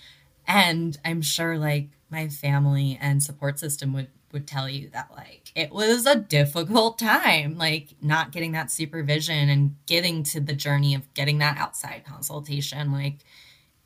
And 0.45 0.97
I'm 1.05 1.21
sure 1.21 1.57
like 1.57 1.87
my 2.09 2.27
family 2.27 2.97
and 3.01 3.23
support 3.23 3.59
system 3.59 3.93
would 3.93 4.09
would 4.33 4.47
tell 4.47 4.67
you 4.67 4.89
that 4.89 5.09
like 5.15 5.53
it 5.55 5.71
was 5.71 6.05
a 6.05 6.17
difficult 6.17 6.99
time 6.99 7.57
like 7.57 7.95
not 8.01 8.33
getting 8.33 8.51
that 8.51 8.69
supervision 8.69 9.47
and 9.47 9.77
getting 9.85 10.23
to 10.23 10.41
the 10.41 10.53
journey 10.53 10.93
of 10.93 11.13
getting 11.13 11.37
that 11.37 11.57
outside 11.57 12.03
consultation. 12.05 12.91
Like 12.91 13.19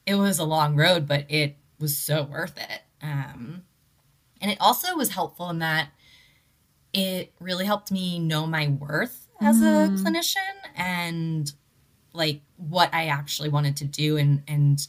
it 0.10 0.15
was 0.15 0.39
a 0.39 0.43
long 0.43 0.76
road 0.76 1.08
but 1.08 1.26
it 1.30 1.58
was 1.80 1.98
so 1.98 2.24
worth 2.24 2.58
it 2.58 2.82
um 3.02 3.63
and 4.41 4.52
it 4.52 4.58
also 4.60 4.95
was 4.95 5.12
helpful 5.12 5.50
in 5.50 5.60
that 5.60 5.89
it 6.93 7.34
really 7.39 7.65
helped 7.65 7.91
me 7.91 8.17
know 8.19 8.48
my 8.48 8.67
worth 8.67 9.28
as 9.39 9.58
mm. 9.58 9.62
a 9.62 9.89
mm-hmm. 9.89 10.06
clinician 10.06 10.72
and 10.76 11.54
like 12.13 12.41
what 12.58 12.93
I 12.93 13.08
actually 13.08 13.50
wanted 13.50 13.78
to 13.78 13.86
do 13.86 14.17
and 14.17 14.43
and 14.48 14.86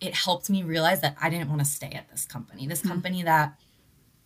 it 0.00 0.14
helped 0.14 0.50
me 0.50 0.62
realize 0.62 1.00
that 1.00 1.16
I 1.20 1.30
didn't 1.30 1.48
want 1.48 1.60
to 1.60 1.64
stay 1.64 1.90
at 1.90 2.10
this 2.10 2.26
company. 2.26 2.66
This 2.66 2.82
mm. 2.82 2.88
company 2.88 3.22
that 3.22 3.58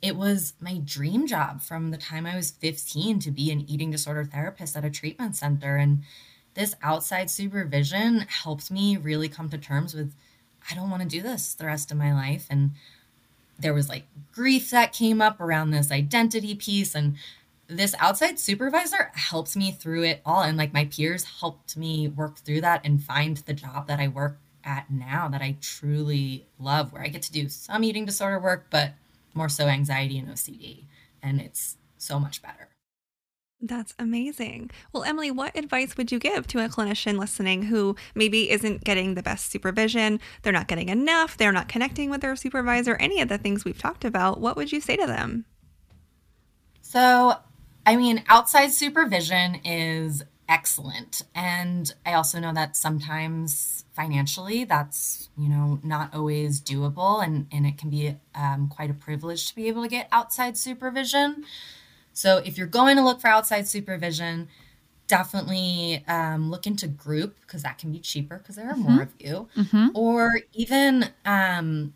it 0.03 0.17
was 0.17 0.55
my 0.61 0.79
dream 0.79 1.27
job 1.27 1.61
from 1.61 1.91
the 1.91 1.97
time 1.97 2.27
I 2.27 2.35
was 2.35 2.51
15 2.51 3.21
to 3.21 3.31
be 3.31 3.51
an 3.53 3.61
eating 3.69 3.91
disorder 3.91 4.25
therapist 4.25 4.77
at 4.77 4.85
a 4.85 4.91
treatment 4.91 5.37
center. 5.37 5.77
And 5.77 6.03
this 6.55 6.75
outside 6.83 7.31
supervision 7.31 8.21
helped 8.21 8.71
me 8.71 8.97
really 8.97 9.29
come 9.29 9.49
to 9.51 9.59
terms 9.59 9.95
with 9.95 10.13
I 10.71 10.75
don't 10.75 10.91
want 10.91 11.03
to 11.03 11.09
do 11.09 11.23
this 11.23 11.55
the 11.55 11.67
rest 11.67 11.91
of 11.91 11.97
my 11.97 12.13
life. 12.13 12.47
And 12.51 12.73
there 13.59 13.75
was 13.75 13.89
like 13.89 14.05
grief 14.33 14.71
that 14.71 14.93
came 14.93 15.21
up 15.21 15.41
around 15.41 15.71
this 15.71 15.91
identity 15.91 16.55
piece. 16.55 16.95
And 16.95 17.17
this 17.67 17.95
outside 17.99 18.39
supervisor 18.39 19.11
helped 19.15 19.57
me 19.57 19.73
through 19.73 20.05
it 20.05 20.21
all. 20.25 20.43
And 20.43 20.59
like 20.59 20.73
my 20.73 20.87
peers 20.87 21.25
helped 21.41 21.77
me 21.77 22.09
work 22.09 22.39
through 22.39 22.61
that 22.63 22.83
and 22.85 23.03
find 23.03 23.39
the 23.39 23.55
job 23.55 23.87
that 23.87 24.01
I 24.01 24.09
work 24.09 24.39
at 24.65 24.91
now 24.91 25.29
that 25.29 25.41
I 25.41 25.57
truly 25.61 26.47
love, 26.59 26.93
where 26.93 27.03
I 27.03 27.09
get 27.09 27.23
to 27.23 27.33
do 27.33 27.49
some 27.49 27.85
eating 27.85 28.05
disorder 28.05 28.39
work, 28.39 28.67
but 28.71 28.93
more 29.35 29.49
so 29.49 29.67
anxiety 29.67 30.19
and 30.19 30.29
OCD. 30.29 30.85
And 31.23 31.41
it's 31.41 31.77
so 31.97 32.19
much 32.19 32.43
better. 32.43 32.70
That's 33.63 33.95
amazing. 33.99 34.71
Well, 34.93 35.05
Emily, 35.05 35.31
what 35.31 35.57
advice 35.57 35.97
would 35.97 36.11
you 36.11 36.19
give 36.19 36.47
to 36.49 36.65
a 36.65 36.69
clinician 36.69 37.19
listening 37.19 37.63
who 37.65 37.95
maybe 38.15 38.51
isn't 38.51 38.85
getting 38.85 39.15
the 39.15 39.23
best 39.23 39.51
supervision? 39.51 40.19
They're 40.43 40.53
not 40.53 40.67
getting 40.67 40.89
enough, 40.89 41.37
they're 41.37 41.53
not 41.53 41.69
connecting 41.69 42.09
with 42.09 42.23
their 42.23 42.37
supervisor, 42.37 42.97
any 42.97 43.21
of 43.21 43.29
the 43.29 43.37
things 43.37 43.65
we've 43.65 43.79
talked 43.79 44.05
about. 44.05 44.41
What 44.41 44.57
would 44.57 44.73
you 44.73 44.81
say 44.81 44.97
to 44.97 45.07
them? 45.07 45.45
So, 46.81 47.37
I 47.85 47.97
mean, 47.97 48.25
outside 48.29 48.73
supervision 48.73 49.57
is 49.57 50.25
excellent. 50.49 51.23
And 51.35 51.93
I 52.05 52.15
also 52.15 52.41
know 52.41 52.53
that 52.55 52.77
sometimes 52.77 53.85
financially 53.93 54.65
that's, 54.65 55.29
you 55.39 55.49
know, 55.49 55.81
not 55.85 56.15
always 56.15 56.61
doable 56.61 57.23
and, 57.23 57.47
and 57.53 57.67
it 57.67 57.79
can 57.79 57.91
be 57.91 58.17
um, 58.35 58.69
quite 58.69 58.91
a 58.91 58.95
privilege 58.95 59.49
to 59.49 59.55
be 59.55 59.69
able 59.69 59.83
to 59.83 59.89
get 59.89 60.09
outside 60.11 60.57
supervision. 60.57 61.45
So 62.21 62.37
if 62.45 62.59
you're 62.59 62.67
going 62.67 62.99
to 62.99 63.03
look 63.03 63.19
for 63.19 63.29
outside 63.29 63.67
supervision, 63.67 64.49
definitely 65.07 66.05
um, 66.07 66.51
look 66.51 66.67
into 66.67 66.87
group 66.87 67.35
because 67.41 67.63
that 67.63 67.79
can 67.79 67.91
be 67.91 67.99
cheaper 67.99 68.37
because 68.37 68.57
there 68.57 68.69
are 68.69 68.75
mm-hmm. 68.75 68.93
more 68.93 69.03
of 69.05 69.13
you, 69.19 69.49
mm-hmm. 69.57 69.89
or 69.95 70.31
even 70.53 71.09
um, 71.25 71.95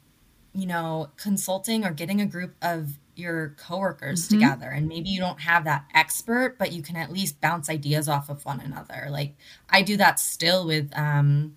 you 0.54 0.66
know 0.66 1.10
consulting 1.18 1.84
or 1.84 1.90
getting 1.90 2.22
a 2.22 2.26
group 2.26 2.54
of 2.62 2.98
your 3.16 3.54
coworkers 3.58 4.26
mm-hmm. 4.26 4.40
together 4.40 4.70
and 4.70 4.88
maybe 4.88 5.10
you 5.10 5.20
don't 5.20 5.40
have 5.40 5.64
that 5.64 5.84
expert 5.94 6.56
but 6.58 6.72
you 6.72 6.82
can 6.82 6.96
at 6.96 7.12
least 7.12 7.40
bounce 7.40 7.70
ideas 7.70 8.08
off 8.08 8.28
of 8.28 8.44
one 8.44 8.58
another 8.58 9.06
like 9.08 9.36
i 9.70 9.82
do 9.82 9.96
that 9.96 10.18
still 10.18 10.66
with 10.66 10.90
um 10.96 11.56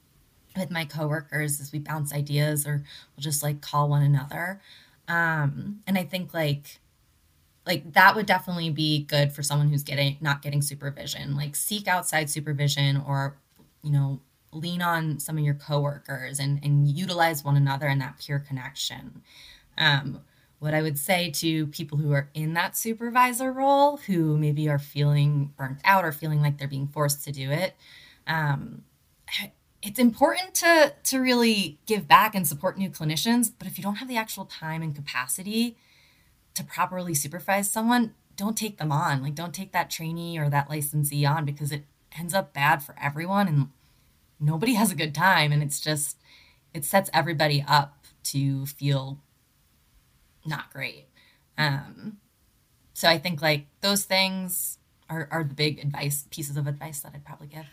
with 0.55 0.69
my 0.69 0.85
coworkers 0.85 1.59
as 1.59 1.71
we 1.71 1.79
bounce 1.79 2.13
ideas 2.13 2.67
or 2.67 2.83
we'll 3.15 3.23
just 3.23 3.41
like 3.41 3.59
call 3.59 3.89
one 3.89 4.03
another 4.03 4.61
um 5.07 5.79
and 5.87 5.97
i 5.97 6.03
think 6.03 6.31
like 6.31 6.79
like 7.67 7.93
that 7.93 8.15
would 8.15 8.25
definitely 8.25 8.69
be 8.69 9.03
good 9.03 9.31
for 9.33 9.43
someone 9.43 9.69
who's 9.69 9.83
getting 9.83 10.17
not 10.21 10.41
getting 10.41 10.61
supervision. 10.61 11.35
Like 11.35 11.55
seek 11.55 11.87
outside 11.87 12.29
supervision 12.29 13.03
or 13.05 13.37
you 13.83 13.91
know 13.91 14.21
lean 14.53 14.81
on 14.81 15.19
some 15.19 15.37
of 15.37 15.43
your 15.43 15.53
coworkers 15.53 16.39
and 16.39 16.59
and 16.63 16.87
utilize 16.87 17.43
one 17.43 17.57
another 17.57 17.87
in 17.87 17.99
that 17.99 18.17
peer 18.19 18.39
connection. 18.39 19.21
Um, 19.77 20.21
what 20.59 20.73
i 20.73 20.81
would 20.81 20.97
say 20.97 21.29
to 21.29 21.67
people 21.67 21.97
who 21.97 22.11
are 22.11 22.29
in 22.33 22.53
that 22.53 22.75
supervisor 22.75 23.51
role 23.51 23.97
who 23.97 24.37
maybe 24.37 24.67
are 24.67 24.79
feeling 24.79 25.53
burnt 25.57 25.79
out 25.83 26.03
or 26.03 26.11
feeling 26.11 26.41
like 26.41 26.57
they're 26.57 26.67
being 26.67 26.87
forced 26.87 27.23
to 27.23 27.31
do 27.31 27.51
it 27.51 27.75
um, 28.27 28.83
it's 29.81 29.99
important 29.99 30.53
to 30.55 30.93
to 31.03 31.19
really 31.19 31.79
give 31.85 32.07
back 32.07 32.33
and 32.35 32.47
support 32.47 32.77
new 32.77 32.89
clinicians 32.89 33.51
but 33.57 33.67
if 33.67 33.77
you 33.77 33.83
don't 33.83 33.95
have 33.95 34.07
the 34.07 34.17
actual 34.17 34.45
time 34.45 34.81
and 34.81 34.95
capacity 34.95 35.77
to 36.57 36.63
properly 36.63 37.13
supervise 37.13 37.69
someone, 37.69 38.13
don't 38.35 38.57
take 38.57 38.77
them 38.77 38.91
on. 38.91 39.21
Like, 39.21 39.35
don't 39.35 39.53
take 39.53 39.71
that 39.71 39.89
trainee 39.89 40.37
or 40.37 40.49
that 40.49 40.69
licensee 40.69 41.25
on 41.25 41.45
because 41.45 41.71
it 41.71 41.85
ends 42.17 42.33
up 42.33 42.53
bad 42.53 42.83
for 42.83 42.95
everyone 43.01 43.47
and 43.47 43.69
nobody 44.39 44.73
has 44.73 44.91
a 44.91 44.95
good 44.95 45.13
time. 45.15 45.51
And 45.51 45.63
it's 45.63 45.79
just, 45.79 46.17
it 46.73 46.83
sets 46.83 47.09
everybody 47.13 47.63
up 47.67 48.05
to 48.25 48.65
feel 48.65 49.19
not 50.45 50.71
great. 50.73 51.05
Um, 51.57 52.17
so 52.93 53.07
I 53.07 53.17
think 53.17 53.41
like 53.41 53.67
those 53.81 54.03
things 54.03 54.79
are, 55.09 55.27
are 55.31 55.43
the 55.43 55.53
big 55.53 55.79
advice, 55.79 56.25
pieces 56.31 56.57
of 56.57 56.67
advice 56.67 57.01
that 57.01 57.13
I'd 57.13 57.25
probably 57.25 57.47
give. 57.47 57.65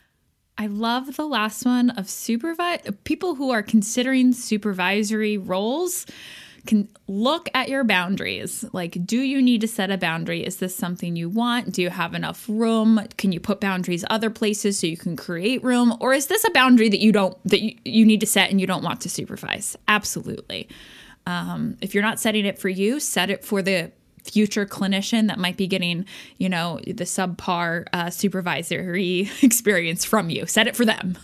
I 0.56 0.66
love 0.66 1.16
the 1.16 1.26
last 1.26 1.64
one 1.64 1.90
of 1.90 2.08
supervise 2.08 2.80
people 3.02 3.34
who 3.34 3.50
are 3.50 3.62
considering 3.62 4.32
supervisory 4.32 5.36
roles 5.36 6.06
can 6.66 6.88
look 7.06 7.48
at 7.54 7.68
your 7.68 7.84
boundaries. 7.84 8.64
Like, 8.72 9.04
do 9.04 9.20
you 9.20 9.42
need 9.42 9.60
to 9.60 9.68
set 9.68 9.90
a 9.90 9.98
boundary? 9.98 10.44
Is 10.44 10.56
this 10.56 10.74
something 10.74 11.16
you 11.16 11.28
want? 11.28 11.72
Do 11.72 11.82
you 11.82 11.90
have 11.90 12.14
enough 12.14 12.46
room? 12.48 13.06
Can 13.18 13.32
you 13.32 13.40
put 13.40 13.60
boundaries 13.60 14.04
other 14.10 14.30
places 14.30 14.78
so 14.78 14.86
you 14.86 14.96
can 14.96 15.16
create 15.16 15.62
room? 15.62 15.96
Or 16.00 16.14
is 16.14 16.26
this 16.26 16.44
a 16.44 16.50
boundary 16.50 16.88
that 16.88 17.00
you 17.00 17.12
don't, 17.12 17.36
that 17.44 17.62
you, 17.62 17.76
you 17.84 18.06
need 18.06 18.20
to 18.20 18.26
set 18.26 18.50
and 18.50 18.60
you 18.60 18.66
don't 18.66 18.82
want 18.82 19.00
to 19.02 19.10
supervise? 19.10 19.76
Absolutely. 19.88 20.68
Um, 21.26 21.76
if 21.80 21.94
you're 21.94 22.02
not 22.02 22.20
setting 22.20 22.44
it 22.44 22.58
for 22.58 22.68
you, 22.68 23.00
set 23.00 23.30
it 23.30 23.44
for 23.44 23.62
the 23.62 23.92
future 24.22 24.66
clinician 24.66 25.28
that 25.28 25.38
might 25.38 25.56
be 25.56 25.66
getting, 25.66 26.06
you 26.38 26.48
know, 26.48 26.80
the 26.86 27.04
subpar 27.04 27.86
uh, 27.92 28.10
supervisory 28.10 29.30
experience 29.42 30.04
from 30.04 30.30
you. 30.30 30.46
Set 30.46 30.66
it 30.66 30.76
for 30.76 30.84
them. 30.84 31.18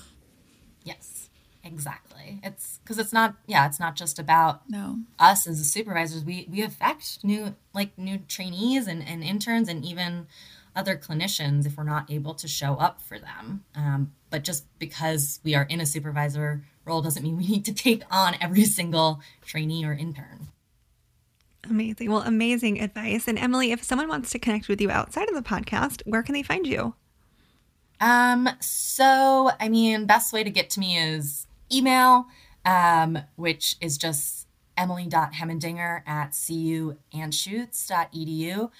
Yes, 0.84 1.28
exactly. 1.64 2.09
It's 2.42 2.78
because 2.78 2.98
it's 2.98 3.12
not 3.12 3.36
yeah 3.46 3.66
it's 3.66 3.80
not 3.80 3.96
just 3.96 4.18
about 4.18 4.68
no. 4.68 5.00
us 5.18 5.46
as 5.46 5.58
the 5.58 5.64
supervisors. 5.64 6.24
We 6.24 6.46
we 6.50 6.62
affect 6.62 7.24
new 7.24 7.54
like 7.74 7.96
new 7.98 8.18
trainees 8.28 8.86
and, 8.86 9.02
and 9.06 9.22
interns 9.22 9.68
and 9.68 9.84
even 9.84 10.26
other 10.74 10.96
clinicians 10.96 11.66
if 11.66 11.76
we're 11.76 11.84
not 11.84 12.10
able 12.10 12.34
to 12.34 12.48
show 12.48 12.74
up 12.74 13.00
for 13.02 13.18
them. 13.18 13.64
Um, 13.74 14.12
but 14.30 14.44
just 14.44 14.66
because 14.78 15.40
we 15.42 15.54
are 15.54 15.64
in 15.64 15.80
a 15.80 15.86
supervisor 15.86 16.62
role 16.84 17.02
doesn't 17.02 17.22
mean 17.22 17.36
we 17.36 17.46
need 17.46 17.64
to 17.66 17.74
take 17.74 18.02
on 18.10 18.36
every 18.40 18.64
single 18.64 19.20
trainee 19.44 19.84
or 19.84 19.92
intern. 19.92 20.48
Amazing. 21.68 22.10
Well 22.10 22.22
amazing 22.22 22.80
advice. 22.80 23.28
And 23.28 23.38
emily 23.38 23.72
if 23.72 23.82
someone 23.82 24.08
wants 24.08 24.30
to 24.30 24.38
connect 24.38 24.68
with 24.68 24.80
you 24.80 24.90
outside 24.90 25.28
of 25.28 25.34
the 25.34 25.42
podcast 25.42 26.02
where 26.04 26.22
can 26.22 26.34
they 26.34 26.42
find 26.42 26.66
you? 26.66 26.94
Um 28.00 28.48
so 28.60 29.50
i 29.60 29.68
mean 29.68 30.06
best 30.06 30.32
way 30.32 30.42
to 30.42 30.50
get 30.50 30.70
to 30.70 30.80
me 30.80 30.96
is 30.96 31.46
email 31.72 32.26
um, 32.64 33.18
which 33.36 33.76
is 33.80 33.98
just 33.98 34.48
emily.hemendinger 34.76 36.02
at 36.06 36.32
cuanschutz.edu. 36.32 38.70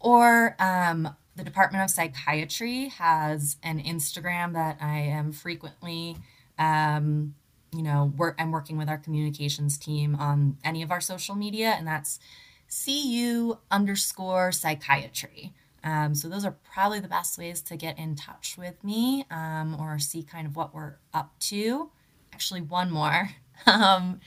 Or 0.00 0.56
um, 0.58 1.16
the 1.34 1.42
Department 1.42 1.82
of 1.84 1.90
Psychiatry 1.90 2.88
has 2.88 3.56
an 3.62 3.82
Instagram 3.82 4.54
that 4.54 4.78
I 4.80 4.98
am 4.98 5.32
frequently, 5.32 6.16
um, 6.58 7.34
you 7.74 7.82
know, 7.82 8.12
work, 8.16 8.36
I'm 8.38 8.52
working 8.52 8.78
with 8.78 8.88
our 8.88 8.98
communications 8.98 9.76
team 9.76 10.14
on 10.14 10.56
any 10.62 10.82
of 10.82 10.92
our 10.92 11.00
social 11.00 11.34
media, 11.34 11.74
and 11.76 11.84
that's 11.86 12.20
cu 12.68 13.58
underscore 13.70 14.52
psychiatry. 14.52 15.52
Um, 15.82 16.14
so 16.14 16.28
those 16.28 16.44
are 16.44 16.56
probably 16.72 17.00
the 17.00 17.08
best 17.08 17.38
ways 17.38 17.60
to 17.62 17.76
get 17.76 17.98
in 17.98 18.14
touch 18.14 18.56
with 18.58 18.84
me 18.84 19.24
um, 19.30 19.74
or 19.80 19.98
see 19.98 20.22
kind 20.22 20.46
of 20.46 20.54
what 20.54 20.74
we're 20.74 20.96
up 21.14 21.32
to 21.40 21.90
actually 22.38 22.60
one 22.62 22.90
more. 22.90 23.30
Um, 23.66 24.20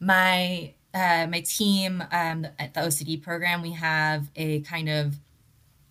my 0.00 0.74
uh, 0.92 1.28
my 1.28 1.40
team 1.40 2.02
um, 2.10 2.44
at 2.58 2.74
the 2.74 2.80
OCD 2.80 3.22
program, 3.22 3.62
we 3.62 3.70
have 3.70 4.30
a 4.34 4.60
kind 4.62 4.88
of 4.88 5.14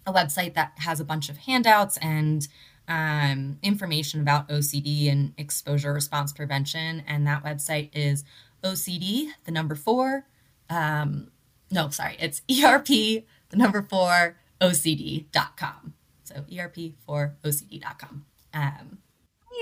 a 0.06 0.12
website 0.12 0.54
that 0.56 0.74
has 0.80 1.00
a 1.00 1.06
bunch 1.06 1.30
of 1.30 1.38
handouts 1.38 1.98
and 2.02 2.46
um, 2.90 3.58
information 3.64 4.20
about 4.20 4.50
OCD 4.50 5.10
and 5.10 5.34
exposure 5.38 5.94
response 5.94 6.34
prevention. 6.34 7.04
And 7.08 7.26
that 7.26 7.44
website 7.44 7.90
is 7.94 8.26
OCD, 8.64 9.30
the 9.46 9.52
number 9.52 9.76
four. 9.76 10.26
Um, 10.70 11.32
no, 11.72 11.90
sorry, 11.90 12.18
it's 12.20 12.42
ERP, 12.64 12.88
the 12.88 13.56
number 13.56 13.82
four, 13.82 14.36
OCD.com. 14.60 15.94
So 16.26 16.36
ERP4OCD.com. 16.52 18.26
Um, 18.54 18.98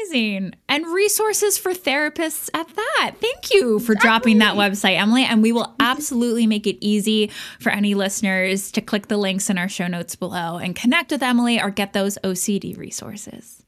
Amazing. 0.02 0.56
And 0.68 0.86
resources 0.88 1.58
for 1.58 1.74
therapists 1.74 2.50
at 2.54 2.68
that. 2.76 3.16
Thank 3.20 3.54
you 3.54 3.80
for 3.80 3.94
exactly. 3.94 3.96
dropping 3.96 4.38
that 4.40 4.56
website, 4.56 5.00
Emily. 5.00 5.24
And 5.24 5.42
we 5.42 5.52
will 5.52 5.76
absolutely 5.80 6.48
make 6.48 6.68
it 6.68 6.78
easy 6.84 7.32
for 7.60 7.72
any 7.72 7.94
listeners 7.94 8.72
to 8.72 8.82
click 8.82 9.08
the 9.08 9.18
links 9.18 9.50
in 9.50 9.58
our 9.58 9.70
show 9.70 9.88
notes 9.88 10.16
below 10.16 10.58
and 10.58 10.76
connect 10.76 11.12
with 11.12 11.24
Emily 11.24 11.62
or 11.62 11.70
get 11.70 11.94
those 11.94 12.18
OCD 12.24 12.78
resources. 12.78 13.64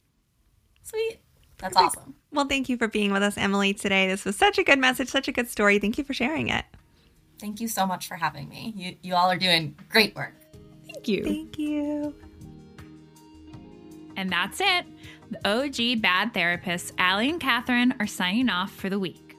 Sweet. 0.84 1.20
That's 1.60 1.76
Perfect. 1.76 1.98
awesome. 1.98 2.16
Well, 2.32 2.48
thank 2.48 2.68
you 2.68 2.78
for 2.78 2.88
being 2.88 3.14
with 3.14 3.24
us, 3.24 3.38
Emily, 3.38 3.74
today. 3.74 4.08
This 4.08 4.26
was 4.26 4.36
such 4.36 4.58
a 4.58 4.64
good 4.64 4.80
message, 4.80 5.10
such 5.10 5.28
a 5.28 5.32
good 5.32 5.50
story. 5.50 5.80
Thank 5.80 5.98
you 5.98 6.04
for 6.04 6.14
sharing 6.14 6.50
it. 6.50 6.66
Thank 7.40 7.62
you 7.62 7.68
so 7.68 7.86
much 7.86 8.08
for 8.08 8.16
having 8.16 8.50
me. 8.50 8.74
You, 8.76 8.96
you 9.02 9.16
all 9.16 9.30
are 9.30 9.38
doing 9.38 9.76
great 9.90 10.16
work. 10.16 10.34
Thank 10.86 11.08
you. 11.08 11.24
Thank 11.24 11.60
you. 11.60 12.16
And 14.16 14.32
that's 14.32 14.62
it. 14.62 14.86
The 15.34 15.50
OG 15.50 16.02
Bad 16.02 16.32
Therapists, 16.32 16.92
Allie 17.00 17.32
and 17.32 17.42
Kathryn, 17.42 18.00
are 18.00 18.06
signing 18.06 18.50
off 18.50 18.72
for 18.72 18.88
the 18.88 19.00
week. 19.00 19.36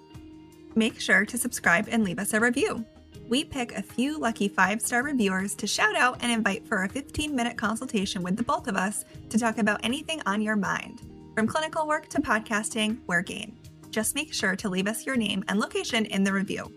Make 0.75 0.99
sure 0.99 1.25
to 1.25 1.39
subscribe 1.39 1.87
and 1.89 2.03
leave 2.03 2.19
us 2.19 2.35
a 2.35 2.41
review. 2.41 2.85
We 3.29 3.45
pick 3.45 3.71
a 3.71 3.83
few 3.83 4.19
lucky 4.19 4.49
five 4.49 4.83
star 4.83 5.05
reviewers 5.05 5.55
to 5.55 5.69
shout 5.69 5.95
out 5.95 6.19
and 6.21 6.33
invite 6.33 6.67
for 6.67 6.83
a 6.83 6.89
15 6.89 7.33
minute 7.33 7.57
consultation 7.57 8.25
with 8.25 8.37
the 8.37 8.43
both 8.43 8.67
of 8.67 8.75
us 8.75 9.05
to 9.29 9.39
talk 9.39 9.59
about 9.59 9.85
anything 9.85 10.21
on 10.27 10.43
your 10.43 10.57
mind. 10.57 11.03
From 11.37 11.47
clinical 11.47 11.87
work 11.87 12.09
to 12.09 12.21
podcasting, 12.21 12.99
we're 13.07 13.23
game. 13.23 13.57
Just 13.91 14.17
make 14.17 14.35
sure 14.35 14.57
to 14.57 14.69
leave 14.69 14.89
us 14.89 15.07
your 15.07 15.15
name 15.15 15.45
and 15.47 15.61
location 15.61 16.07
in 16.07 16.25
the 16.25 16.33
review. 16.33 16.73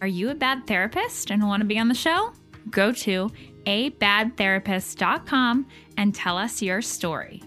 Are 0.00 0.08
you 0.08 0.30
a 0.30 0.34
bad 0.34 0.66
therapist 0.66 1.30
and 1.30 1.46
want 1.46 1.60
to 1.60 1.66
be 1.66 1.78
on 1.78 1.88
the 1.88 1.94
show? 1.94 2.32
Go 2.70 2.90
to 2.90 3.30
abadtherapist.com 3.66 5.66
and 5.98 6.14
tell 6.14 6.38
us 6.38 6.62
your 6.62 6.80
story. 6.80 7.42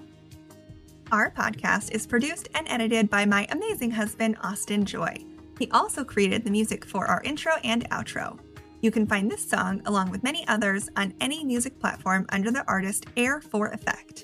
Our 1.12 1.30
podcast 1.30 1.92
is 1.92 2.08
produced 2.08 2.48
and 2.56 2.66
edited 2.70 3.10
by 3.10 3.26
my 3.26 3.46
amazing 3.50 3.92
husband, 3.92 4.38
Austin 4.44 4.86
Joy. 4.86 5.14
He 5.60 5.70
also 5.72 6.06
created 6.06 6.46
the 6.46 6.52
music 6.52 6.86
for 6.86 7.06
our 7.06 7.22
intro 7.24 7.52
and 7.66 7.90
outro. 7.90 8.40
You 8.80 8.92
can 8.92 9.06
find 9.06 9.30
this 9.30 9.44
song, 9.44 9.82
along 9.88 10.10
with 10.10 10.24
many 10.24 10.48
others, 10.48 10.88
on 10.96 11.14
any 11.20 11.44
music 11.44 11.78
platform 11.82 12.28
under 12.30 12.50
the 12.50 12.66
artist 12.66 13.08
Air 13.18 13.42
for 13.42 13.72
Effect. 13.72 14.24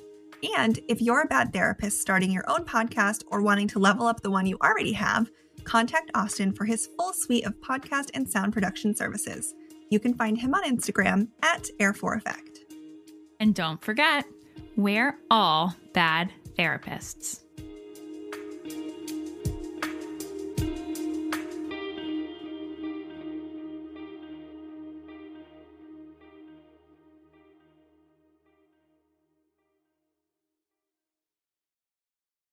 And 0.56 0.80
if 0.88 1.02
you're 1.02 1.24
a 1.24 1.28
bad 1.28 1.52
therapist 1.52 2.00
starting 2.00 2.32
your 2.32 2.50
own 2.50 2.64
podcast 2.64 3.24
or 3.28 3.42
wanting 3.42 3.68
to 3.68 3.80
level 3.80 4.08
up 4.08 4.22
the 4.22 4.32
one 4.32 4.46
you 4.46 4.58
already 4.64 4.94
have, 4.94 5.30
contact 5.66 6.10
Austin 6.16 6.54
for 6.54 6.64
his 6.64 6.88
full 6.98 7.12
suite 7.12 7.46
of 7.46 7.60
podcast 7.60 8.12
and 8.14 8.30
sound 8.30 8.54
production 8.54 8.96
services. 8.96 9.54
You 9.90 10.00
can 10.00 10.14
find 10.14 10.38
him 10.38 10.54
on 10.54 10.64
Instagram 10.64 11.28
at 11.44 11.68
Air 11.82 11.94
for 11.94 12.14
Effect. 12.14 12.60
And 13.42 13.54
don't 13.54 13.84
forget, 13.84 14.26
we're 14.78 15.20
all 15.30 15.76
bad 15.92 16.32
therapists. 16.58 17.42